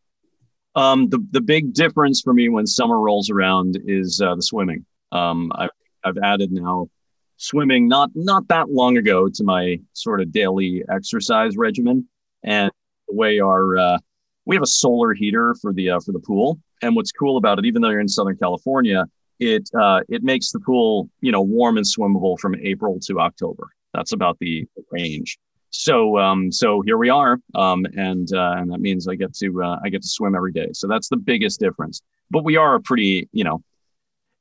[0.76, 4.86] Um, the the big difference for me when summer rolls around is uh, the swimming.
[5.12, 5.70] Um, I've
[6.04, 6.90] I've added now
[7.38, 12.08] swimming not not that long ago to my sort of daily exercise regimen,
[12.44, 12.72] and
[13.08, 13.98] the way our uh,
[14.46, 17.58] we have a solar heater for the uh, for the pool, and what's cool about
[17.58, 19.06] it, even though you're in Southern California,
[19.40, 23.70] it uh, it makes the pool you know warm and swimmable from April to October.
[23.94, 25.38] That's about the range
[25.76, 29.64] so um, so here we are, um, and uh, and that means I get to
[29.64, 30.70] uh, I get to swim every day.
[30.74, 32.02] So that's the biggest difference.
[32.32, 33.62] But we are a pretty you know.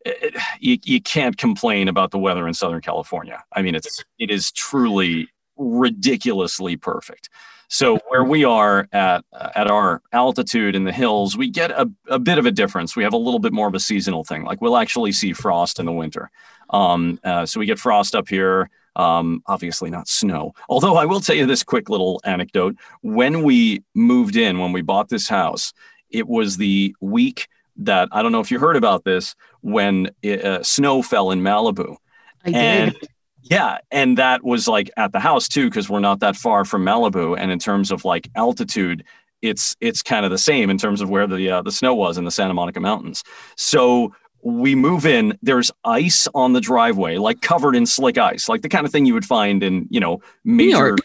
[0.07, 3.43] It, you, you can't complain about the weather in Southern California.
[3.53, 7.31] I mean, it's it is truly ridiculously perfect.
[7.69, 12.19] So where we are at at our altitude in the hills, we get a, a
[12.19, 12.95] bit of a difference.
[12.95, 14.45] We have a little bit more of a seasonal thing.
[14.45, 16.31] Like we'll actually see frost in the winter.
[16.71, 18.71] Um, uh, so we get frost up here.
[18.97, 20.53] Um, obviously not snow.
[20.69, 22.77] Although I will tell you this quick little anecdote.
[23.03, 25.73] When we moved in, when we bought this house,
[26.11, 30.45] it was the week that I don't know if you heard about this when it,
[30.45, 31.97] uh, snow fell in Malibu.
[32.47, 33.09] I and, did.
[33.43, 36.85] Yeah, and that was like at the house too, because we're not that far from
[36.85, 37.37] Malibu.
[37.39, 39.05] And in terms of like altitude,
[39.43, 42.17] it's it's kind of the same in terms of where the uh, the snow was
[42.17, 43.23] in the Santa Monica Mountains.
[43.57, 44.15] So
[44.45, 48.69] we move in there's ice on the driveway like covered in slick ice like the
[48.69, 50.97] kind of thing you would find in you know major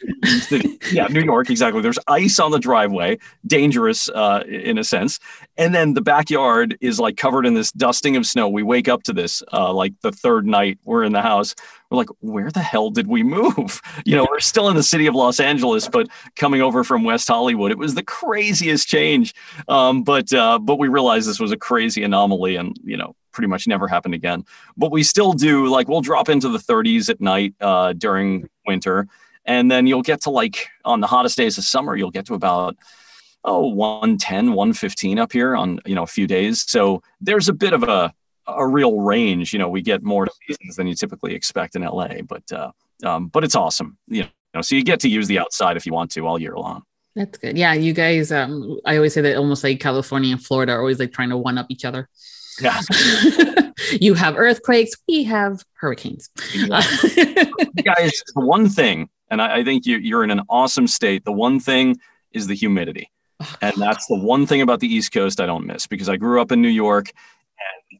[0.92, 1.82] yeah new york exactly.
[1.82, 5.20] There's ice on the driveway dangerous uh, in a sense.
[5.58, 8.48] And then the backyard is like covered in this dusting of snow.
[8.48, 11.56] We wake up to this uh, like the third night we're in the house
[11.90, 13.82] we're like, where the hell did we move?
[14.06, 17.28] You know, we're still in the city of Los Angeles, but coming over from West
[17.28, 19.36] Hollywood, it was the craziest change.
[19.68, 23.48] Um, but uh, but we realized this was a crazy anomaly, and you know, pretty
[23.48, 24.46] much never happened again.
[24.78, 29.08] But we still do like we'll drop into the 30s at night uh, during winter,
[29.46, 32.34] and then you'll get to like on the hottest days of summer, you'll get to
[32.34, 32.78] about
[33.44, 37.72] oh 110 115 up here on you know a few days so there's a bit
[37.72, 38.14] of a
[38.58, 39.54] a real range.
[39.54, 42.72] You know, we get more seasons than you typically expect in LA, but uh,
[43.04, 43.98] um, but it's awesome.
[44.08, 46.56] You know, so you get to use the outside if you want to all year
[46.56, 46.84] long.
[47.16, 47.58] That's good.
[47.58, 48.32] Yeah, you guys.
[48.32, 51.38] Um, I always say that almost like California and Florida are always like trying to
[51.38, 52.08] one up each other.
[52.62, 52.80] Yeah.
[54.00, 54.92] you have earthquakes.
[55.08, 56.30] We have hurricanes.
[56.54, 61.26] guys, the one thing, and I, I think you, you're in an awesome state.
[61.26, 61.98] The one thing
[62.32, 63.12] is the humidity.
[63.42, 66.18] Oh, and that's the one thing about the East Coast I don't miss because I
[66.18, 67.12] grew up in New York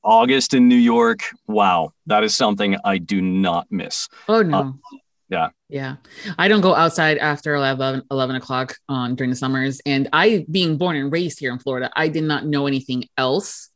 [0.04, 4.08] August in New York, wow, that is something I do not miss.
[4.28, 4.58] Oh no.
[4.58, 4.98] Uh,
[5.30, 5.50] yeah.
[5.70, 5.98] Yeah.
[6.38, 9.80] I don't go outside after 11, 11 o'clock on during the summers.
[9.86, 13.70] And I, being born and raised here in Florida, I did not know anything else.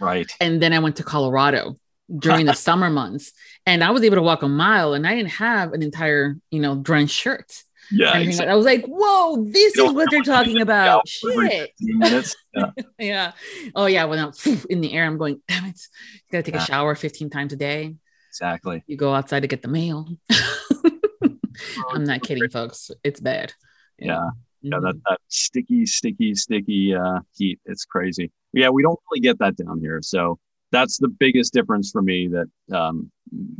[0.00, 0.30] Right.
[0.38, 1.76] And then I went to Colorado
[2.14, 3.32] during the summer months
[3.64, 6.60] and I was able to walk a mile and I didn't have an entire, you
[6.60, 7.62] know, drenched shirt.
[7.90, 8.18] Yeah.
[8.18, 8.52] Exactly.
[8.52, 11.08] I was like, whoa, this is what they're talking about.
[11.08, 11.70] Shit.
[12.54, 12.70] Yeah.
[12.98, 13.32] yeah.
[13.76, 14.04] Oh, yeah.
[14.06, 14.32] When I'm
[14.68, 15.80] in the air, I'm going, damn it.
[16.12, 16.62] You got to take yeah.
[16.62, 17.94] a shower 15 times a day.
[18.30, 18.82] Exactly.
[18.88, 20.08] You go outside to get the mail.
[21.90, 22.90] I'm not kidding, folks.
[23.04, 23.52] It's bad.
[23.98, 24.30] Yeah.
[24.62, 24.76] Yeah.
[24.76, 24.86] Mm-hmm.
[24.86, 27.60] That, that sticky, sticky, sticky uh, heat.
[27.64, 28.32] It's crazy.
[28.52, 28.70] Yeah.
[28.70, 30.00] We don't really get that down here.
[30.02, 30.40] So,
[30.70, 33.10] that's the biggest difference for me that um,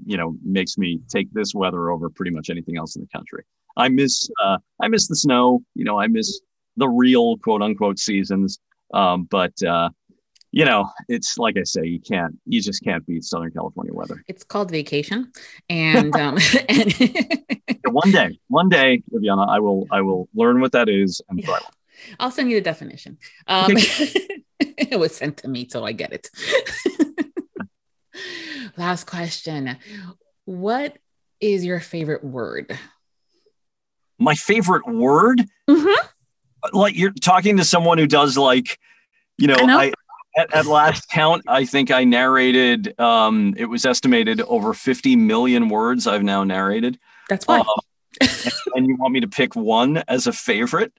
[0.04, 3.44] you know makes me take this weather over pretty much anything else in the country.
[3.76, 5.62] I miss uh, I miss the snow.
[5.74, 6.40] You know, I miss
[6.76, 8.58] the real quote unquote seasons.
[8.94, 9.90] Um, but uh,
[10.50, 14.22] you know, it's like I say, you can't, you just can't beat Southern California weather.
[14.28, 15.30] It's called vacation,
[15.68, 16.38] and um,
[16.68, 16.94] and
[17.86, 21.58] one day, one day, Viviana, I will, I will learn what that is and yeah.
[22.20, 23.18] I'll send you the definition.
[23.48, 24.44] Um, okay.
[24.60, 26.30] it was sent to me, so I get it.
[28.76, 29.76] Last question:
[30.44, 30.96] What
[31.40, 32.78] is your favorite word?
[34.18, 35.44] My favorite word?
[35.68, 36.06] Mm-hmm.
[36.76, 38.78] Like you're talking to someone who does like,
[39.36, 39.78] you know, I, know.
[39.78, 39.92] I
[40.36, 42.98] at, at, last count, I think I narrated.
[43.00, 46.06] Um, it was estimated over 50 million words.
[46.06, 46.98] I've now narrated.
[47.28, 47.60] That's fine.
[47.60, 48.28] Um,
[48.74, 50.92] and, you want me to pick one as a favorite?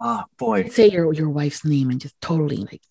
[0.00, 0.68] Ah, oh, boy.
[0.68, 2.82] Say your your wife's name and just totally like.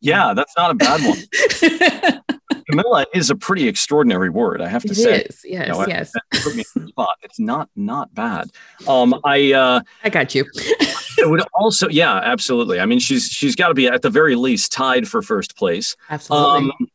[0.00, 2.22] Yeah, that's not a bad one.
[2.70, 5.14] Camilla is a pretty extraordinary word, I have to it say.
[5.20, 6.12] It is, yes, you know, yes.
[6.42, 7.16] Put me the spot.
[7.22, 8.50] It's not not bad.
[8.86, 10.44] Um, I uh, I got you.
[10.54, 12.80] it would also, yeah, absolutely.
[12.80, 15.96] I mean, she's she's got to be at the very least tied for first place.
[16.10, 16.70] Absolutely.
[16.70, 16.88] Um,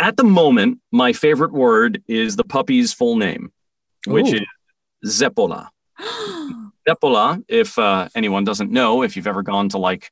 [0.00, 3.52] at the moment, my favorite word is the puppy's full name,
[4.06, 4.40] which Ooh.
[5.02, 5.68] is Zeppola.
[6.88, 10.10] Zeppola, if uh, anyone doesn't know, if you've ever gone to like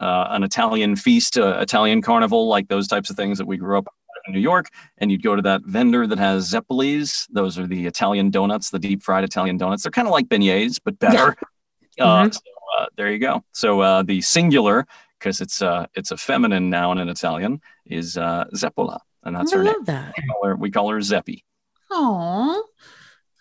[0.00, 3.78] uh, an Italian feast, uh, Italian carnival, like those types of things that we grew
[3.78, 3.86] up
[4.26, 4.68] in New York,
[4.98, 7.26] and you'd go to that vendor that has Zeppolis.
[7.30, 9.82] Those are the Italian donuts, the deep fried Italian donuts.
[9.82, 11.36] They're kind of like beignets, but better.
[11.38, 11.48] Yeah.
[11.96, 12.32] Uh, mm-hmm.
[12.32, 12.40] so,
[12.76, 13.44] uh, there you go.
[13.52, 14.84] So uh, the singular,
[15.16, 19.58] because it's uh, it's a feminine noun in Italian, is uh, Zeppola, and that's I
[19.58, 19.84] her name.
[19.84, 20.12] That.
[20.16, 21.44] We call her, we call her Zeppi.
[21.88, 22.64] Oh,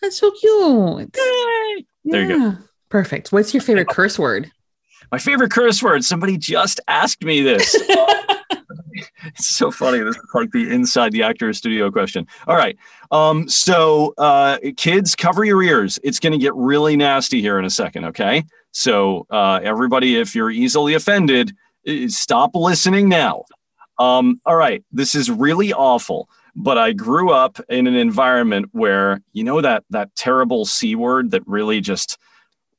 [0.03, 1.17] that's so cute.
[1.17, 1.85] Yay!
[2.05, 2.27] There yeah.
[2.27, 2.57] you go.
[2.93, 3.31] Perfect.
[3.31, 4.51] What's your favorite curse word?
[5.11, 6.03] My favorite curse word.
[6.03, 7.73] Somebody just asked me this.
[9.25, 9.97] it's so funny.
[9.97, 12.27] This is like the inside the actor studio question.
[12.45, 12.77] All right.
[13.09, 15.97] Um, so uh, kids, cover your ears.
[16.03, 18.05] It's going to get really nasty here in a second.
[18.05, 18.43] Okay.
[18.73, 21.51] So uh, everybody, if you're easily offended,
[22.09, 23.45] stop listening now.
[23.97, 24.83] Um, all right.
[24.91, 26.29] This is really awful.
[26.55, 31.31] But I grew up in an environment where you know that that terrible c word
[31.31, 32.19] that really just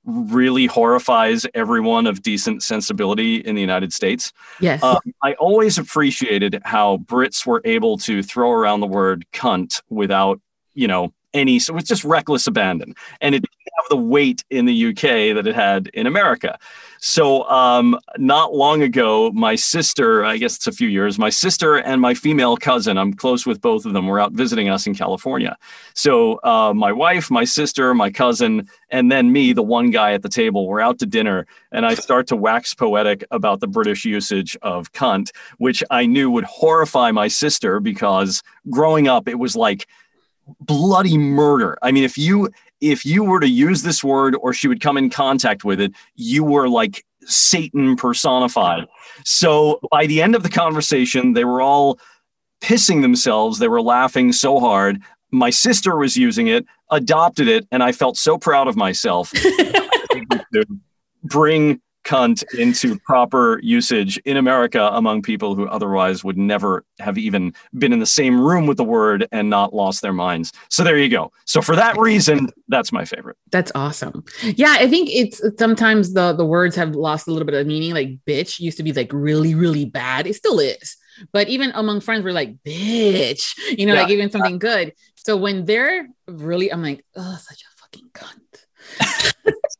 [0.04, 4.32] really horrifies everyone of decent sensibility in the United States.
[4.60, 4.82] Yes.
[4.82, 10.40] Um, I always appreciated how Brits were able to throw around the word cunt without,
[10.74, 12.94] you know, any, so it's just reckless abandon.
[13.20, 16.58] And it didn't have the weight in the UK that it had in America.
[17.00, 21.76] So, um, not long ago, my sister, I guess it's a few years, my sister
[21.76, 24.94] and my female cousin, I'm close with both of them, were out visiting us in
[24.94, 25.58] California.
[25.92, 30.22] So, uh, my wife, my sister, my cousin, and then me, the one guy at
[30.22, 34.06] the table, we're out to dinner, and I start to wax poetic about the British
[34.06, 39.54] usage of cunt, which I knew would horrify my sister because growing up, it was
[39.56, 39.86] like,
[40.60, 41.78] bloody murder.
[41.82, 44.96] I mean, if you if you were to use this word or she would come
[44.96, 48.86] in contact with it, you were like Satan personified.
[49.24, 51.98] So by the end of the conversation, they were all
[52.60, 53.58] pissing themselves.
[53.58, 55.00] They were laughing so hard.
[55.30, 59.32] My sister was using it, adopted it, and I felt so proud of myself.
[61.24, 67.52] bring cunt into proper usage in America among people who otherwise would never have even
[67.78, 70.52] been in the same room with the word and not lost their minds.
[70.68, 71.32] So there you go.
[71.44, 73.36] So for that reason, that's my favorite.
[73.50, 74.24] That's awesome.
[74.42, 77.94] Yeah, I think it's sometimes the the words have lost a little bit of meaning.
[77.94, 80.26] Like bitch used to be like really really bad.
[80.26, 80.96] It still is.
[81.32, 84.02] But even among friends, we're like, bitch, you know, yeah.
[84.02, 84.92] like even something good.
[85.14, 89.52] So when they're really, I'm like, oh, such a fucking cunt.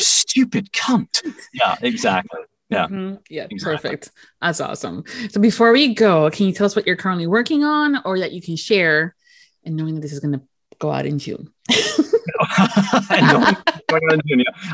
[0.00, 1.22] you stupid cunt.
[1.52, 2.40] Yeah, exactly.
[2.68, 2.86] Yeah.
[2.86, 3.16] Mm-hmm.
[3.28, 3.46] Yeah.
[3.50, 3.90] Exactly.
[3.90, 4.10] Perfect.
[4.40, 5.04] That's awesome.
[5.30, 8.32] So before we go, can you tell us what you're currently working on or that
[8.32, 9.14] you can share
[9.64, 10.42] and knowing that this is going to
[10.78, 11.52] go out in June?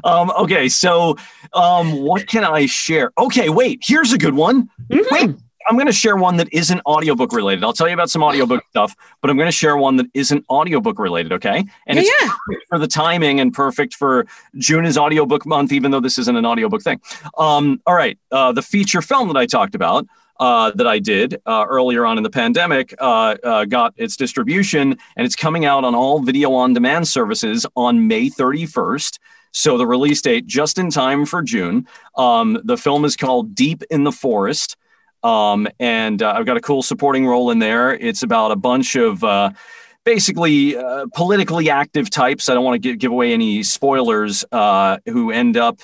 [0.04, 0.68] um, okay.
[0.68, 1.16] So
[1.54, 3.12] um, what can I share?
[3.18, 3.48] Okay.
[3.48, 4.68] Wait, here's a good one.
[4.90, 5.14] Mm-hmm.
[5.14, 5.36] Wait,
[5.66, 7.64] I'm going to share one that isn't audiobook related.
[7.64, 10.44] I'll tell you about some audiobook stuff, but I'm going to share one that isn't
[10.48, 11.32] audiobook related.
[11.32, 11.64] Okay.
[11.86, 12.30] And yeah, it's yeah.
[12.46, 14.26] perfect for the timing and perfect for
[14.56, 17.00] June is audiobook month, even though this isn't an audiobook thing.
[17.38, 18.18] Um, all right.
[18.30, 20.06] Uh, the feature film that I talked about.
[20.38, 24.98] Uh, that I did uh, earlier on in the pandemic uh, uh got its distribution
[25.16, 29.18] and it's coming out on all video on demand services on May 31st.
[29.52, 31.86] So the release date just in time for June.
[32.18, 34.76] Um, the film is called Deep in the Forest.
[35.26, 37.92] Um, and uh, I've got a cool supporting role in there.
[37.92, 39.50] It's about a bunch of uh,
[40.04, 42.48] basically uh, politically active types.
[42.48, 45.80] I don't want to give, give away any spoilers uh, who end up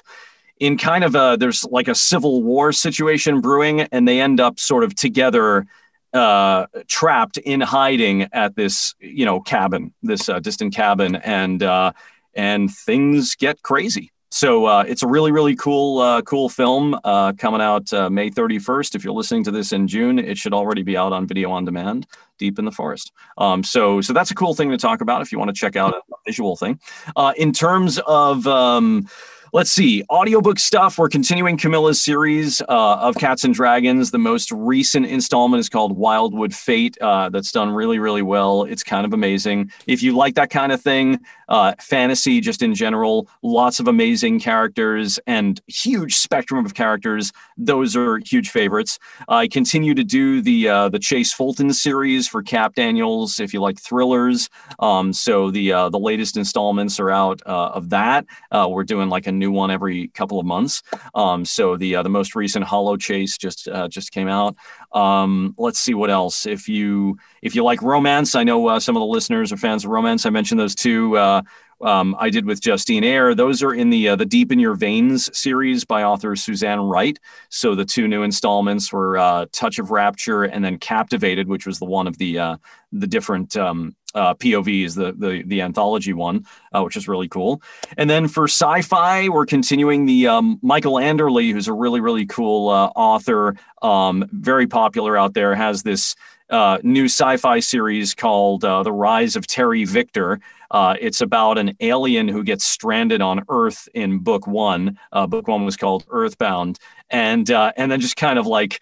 [0.61, 4.61] in kind of a there's like a civil war situation brewing, and they end up
[4.61, 5.67] sort of together
[6.13, 11.91] uh, trapped in hiding at this you know cabin, this uh, distant cabin, and uh,
[12.33, 14.12] and things get crazy.
[14.33, 18.31] So uh, it's a really really cool uh, cool film uh, coming out uh, May
[18.31, 18.95] 31st.
[18.95, 21.67] If you're listening to this in June, it should already be out on video on
[21.67, 22.07] demand.
[22.39, 23.13] Deep in the forest.
[23.37, 25.77] Um, so so that's a cool thing to talk about if you want to check
[25.77, 26.81] out a visual thing.
[27.15, 29.07] Uh, in terms of um,
[29.55, 30.97] Let's see, audiobook stuff.
[30.97, 34.11] We're continuing Camilla's series uh, of Cats and Dragons.
[34.11, 36.97] The most recent installment is called Wildwood Fate.
[37.03, 38.63] Uh, that's done really, really well.
[38.63, 39.71] It's kind of amazing.
[39.87, 41.21] If you like that kind of thing,
[41.53, 47.31] uh, fantasy just in general, lots of amazing characters and huge spectrum of characters.
[47.57, 48.99] Those are huge favorites.
[49.29, 53.39] I continue to do the uh, the Chase Fulton series for Cap Daniels.
[53.39, 54.49] If you like thrillers,
[54.81, 58.25] um, so the uh, the latest installments are out uh, of that.
[58.51, 60.83] we're doing like a new one every couple of months.
[61.15, 64.57] Um, so the uh, the most recent Hollow Chase just uh, just came out.
[64.95, 66.47] Um, let's see what else.
[66.47, 69.85] If you if you like romance, I know uh, some of the listeners are fans
[69.85, 70.27] of romance.
[70.27, 71.17] I mentioned those two.
[71.17, 71.43] Uh,
[71.83, 73.35] um, I did with Justine Eyre.
[73.35, 77.19] Those are in the uh, the Deep in Your Veins series by author Suzanne Wright.
[77.49, 81.79] So the two new installments were uh, Touch of Rapture and then Captivated, which was
[81.79, 82.57] the one of the uh,
[82.93, 87.63] the different um, uh, POVs, the the the anthology one, uh, which is really cool.
[87.97, 92.69] And then for sci-fi, we're continuing the um, Michael Anderle, who's a really really cool
[92.69, 96.15] uh, author, um, very popular out there, has this
[96.53, 100.39] uh, new sci-fi series called uh, The Rise of Terry Victor.
[100.71, 104.99] Uh, it's about an alien who gets stranded on Earth in book one.
[105.13, 106.79] Uh, book one was called Earthbound,
[107.11, 108.81] and uh, and then just kind of like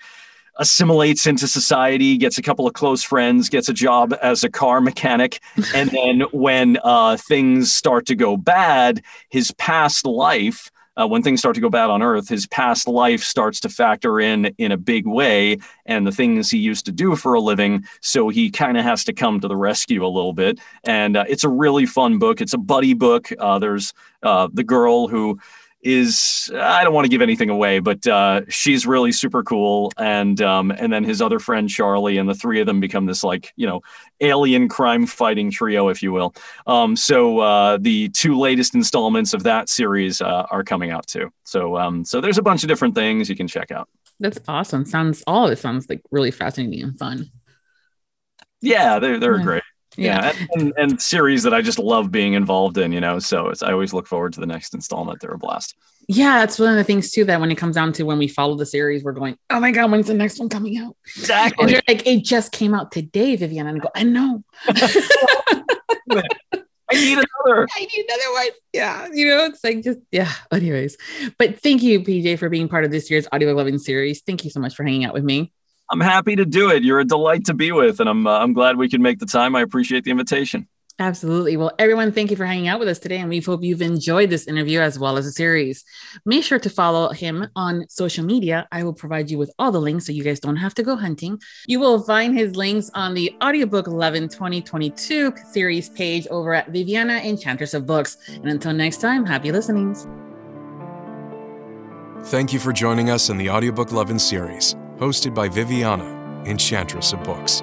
[0.56, 4.80] assimilates into society, gets a couple of close friends, gets a job as a car
[4.80, 5.40] mechanic,
[5.74, 11.40] and then when uh, things start to go bad, his past life uh, when things
[11.40, 14.76] start to go bad on Earth, his past life starts to factor in in a
[14.76, 17.84] big way, and the things he used to do for a living.
[18.00, 20.58] So he kind of has to come to the rescue a little bit.
[20.84, 22.40] And uh, it's a really fun book.
[22.40, 23.32] It's a buddy book.
[23.38, 23.92] Uh, there's
[24.22, 25.38] uh, the girl who
[25.82, 30.40] is I don't want to give anything away, but uh, she's really super cool, and
[30.42, 33.52] um, and then his other friend Charlie, and the three of them become this like
[33.56, 33.80] you know
[34.20, 36.34] alien crime fighting trio, if you will.
[36.66, 41.32] Um, so uh, the two latest installments of that series uh, are coming out too.
[41.44, 43.88] So um, so there's a bunch of different things you can check out.
[44.18, 44.84] That's awesome.
[44.84, 47.30] Sounds all of it sounds like really fascinating and fun.
[48.60, 49.44] Yeah, they're they're yeah.
[49.44, 49.62] great
[49.96, 50.46] yeah, yeah.
[50.54, 53.92] And, and, series that i just love being involved in you know so i always
[53.92, 55.74] look forward to the next installment they're a blast
[56.08, 58.28] yeah that's one of the things too that when it comes down to when we
[58.28, 61.62] follow the series we're going oh my god when's the next one coming out exactly
[61.62, 64.42] and you're like it just came out today vivian and i go i know
[66.90, 67.68] I need another.
[67.76, 68.48] I need another one.
[68.72, 69.08] Yeah.
[69.12, 70.32] You know, it's like just, yeah.
[70.52, 70.96] Anyways,
[71.38, 74.22] but thank you, PJ, for being part of this year's Audio 11 series.
[74.22, 75.52] Thank you so much for hanging out with me.
[75.90, 76.84] I'm happy to do it.
[76.84, 79.26] You're a delight to be with, and I'm uh, I'm glad we could make the
[79.26, 79.56] time.
[79.56, 80.68] I appreciate the invitation.
[81.00, 81.56] Absolutely.
[81.56, 84.28] Well, everyone, thank you for hanging out with us today, and we hope you've enjoyed
[84.28, 85.82] this interview as well as the series.
[86.26, 88.68] Make sure to follow him on social media.
[88.70, 90.96] I will provide you with all the links so you guys don't have to go
[90.96, 91.40] hunting.
[91.66, 97.14] You will find his links on the Audiobook Lovin' 2022 series page over at Viviana
[97.14, 98.18] Enchantress of Books.
[98.28, 100.06] And until next time, happy listenings.
[102.24, 106.04] Thank you for joining us in the Audiobook Lovin' series hosted by Viviana,
[106.44, 107.62] Enchantress of Books.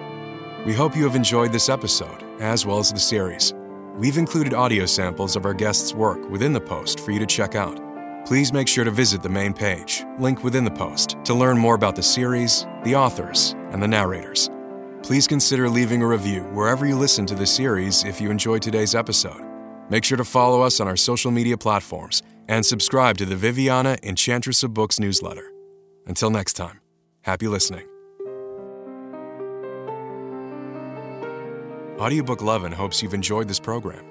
[0.66, 3.54] We hope you have enjoyed this episode, as well as the series.
[3.96, 7.54] We've included audio samples of our guests' work within the post for you to check
[7.54, 7.80] out.
[8.26, 11.76] Please make sure to visit the main page, link within the post, to learn more
[11.76, 14.50] about the series, the authors, and the narrators.
[15.04, 18.96] Please consider leaving a review wherever you listen to the series if you enjoyed today's
[18.96, 19.42] episode.
[19.90, 23.98] Make sure to follow us on our social media platforms and subscribe to the Viviana
[24.02, 25.52] Enchantress of Books newsletter.
[26.08, 26.82] Until next time.
[27.28, 27.86] Happy listening.
[32.00, 34.07] Audiobook Lovin' hopes you've enjoyed this program.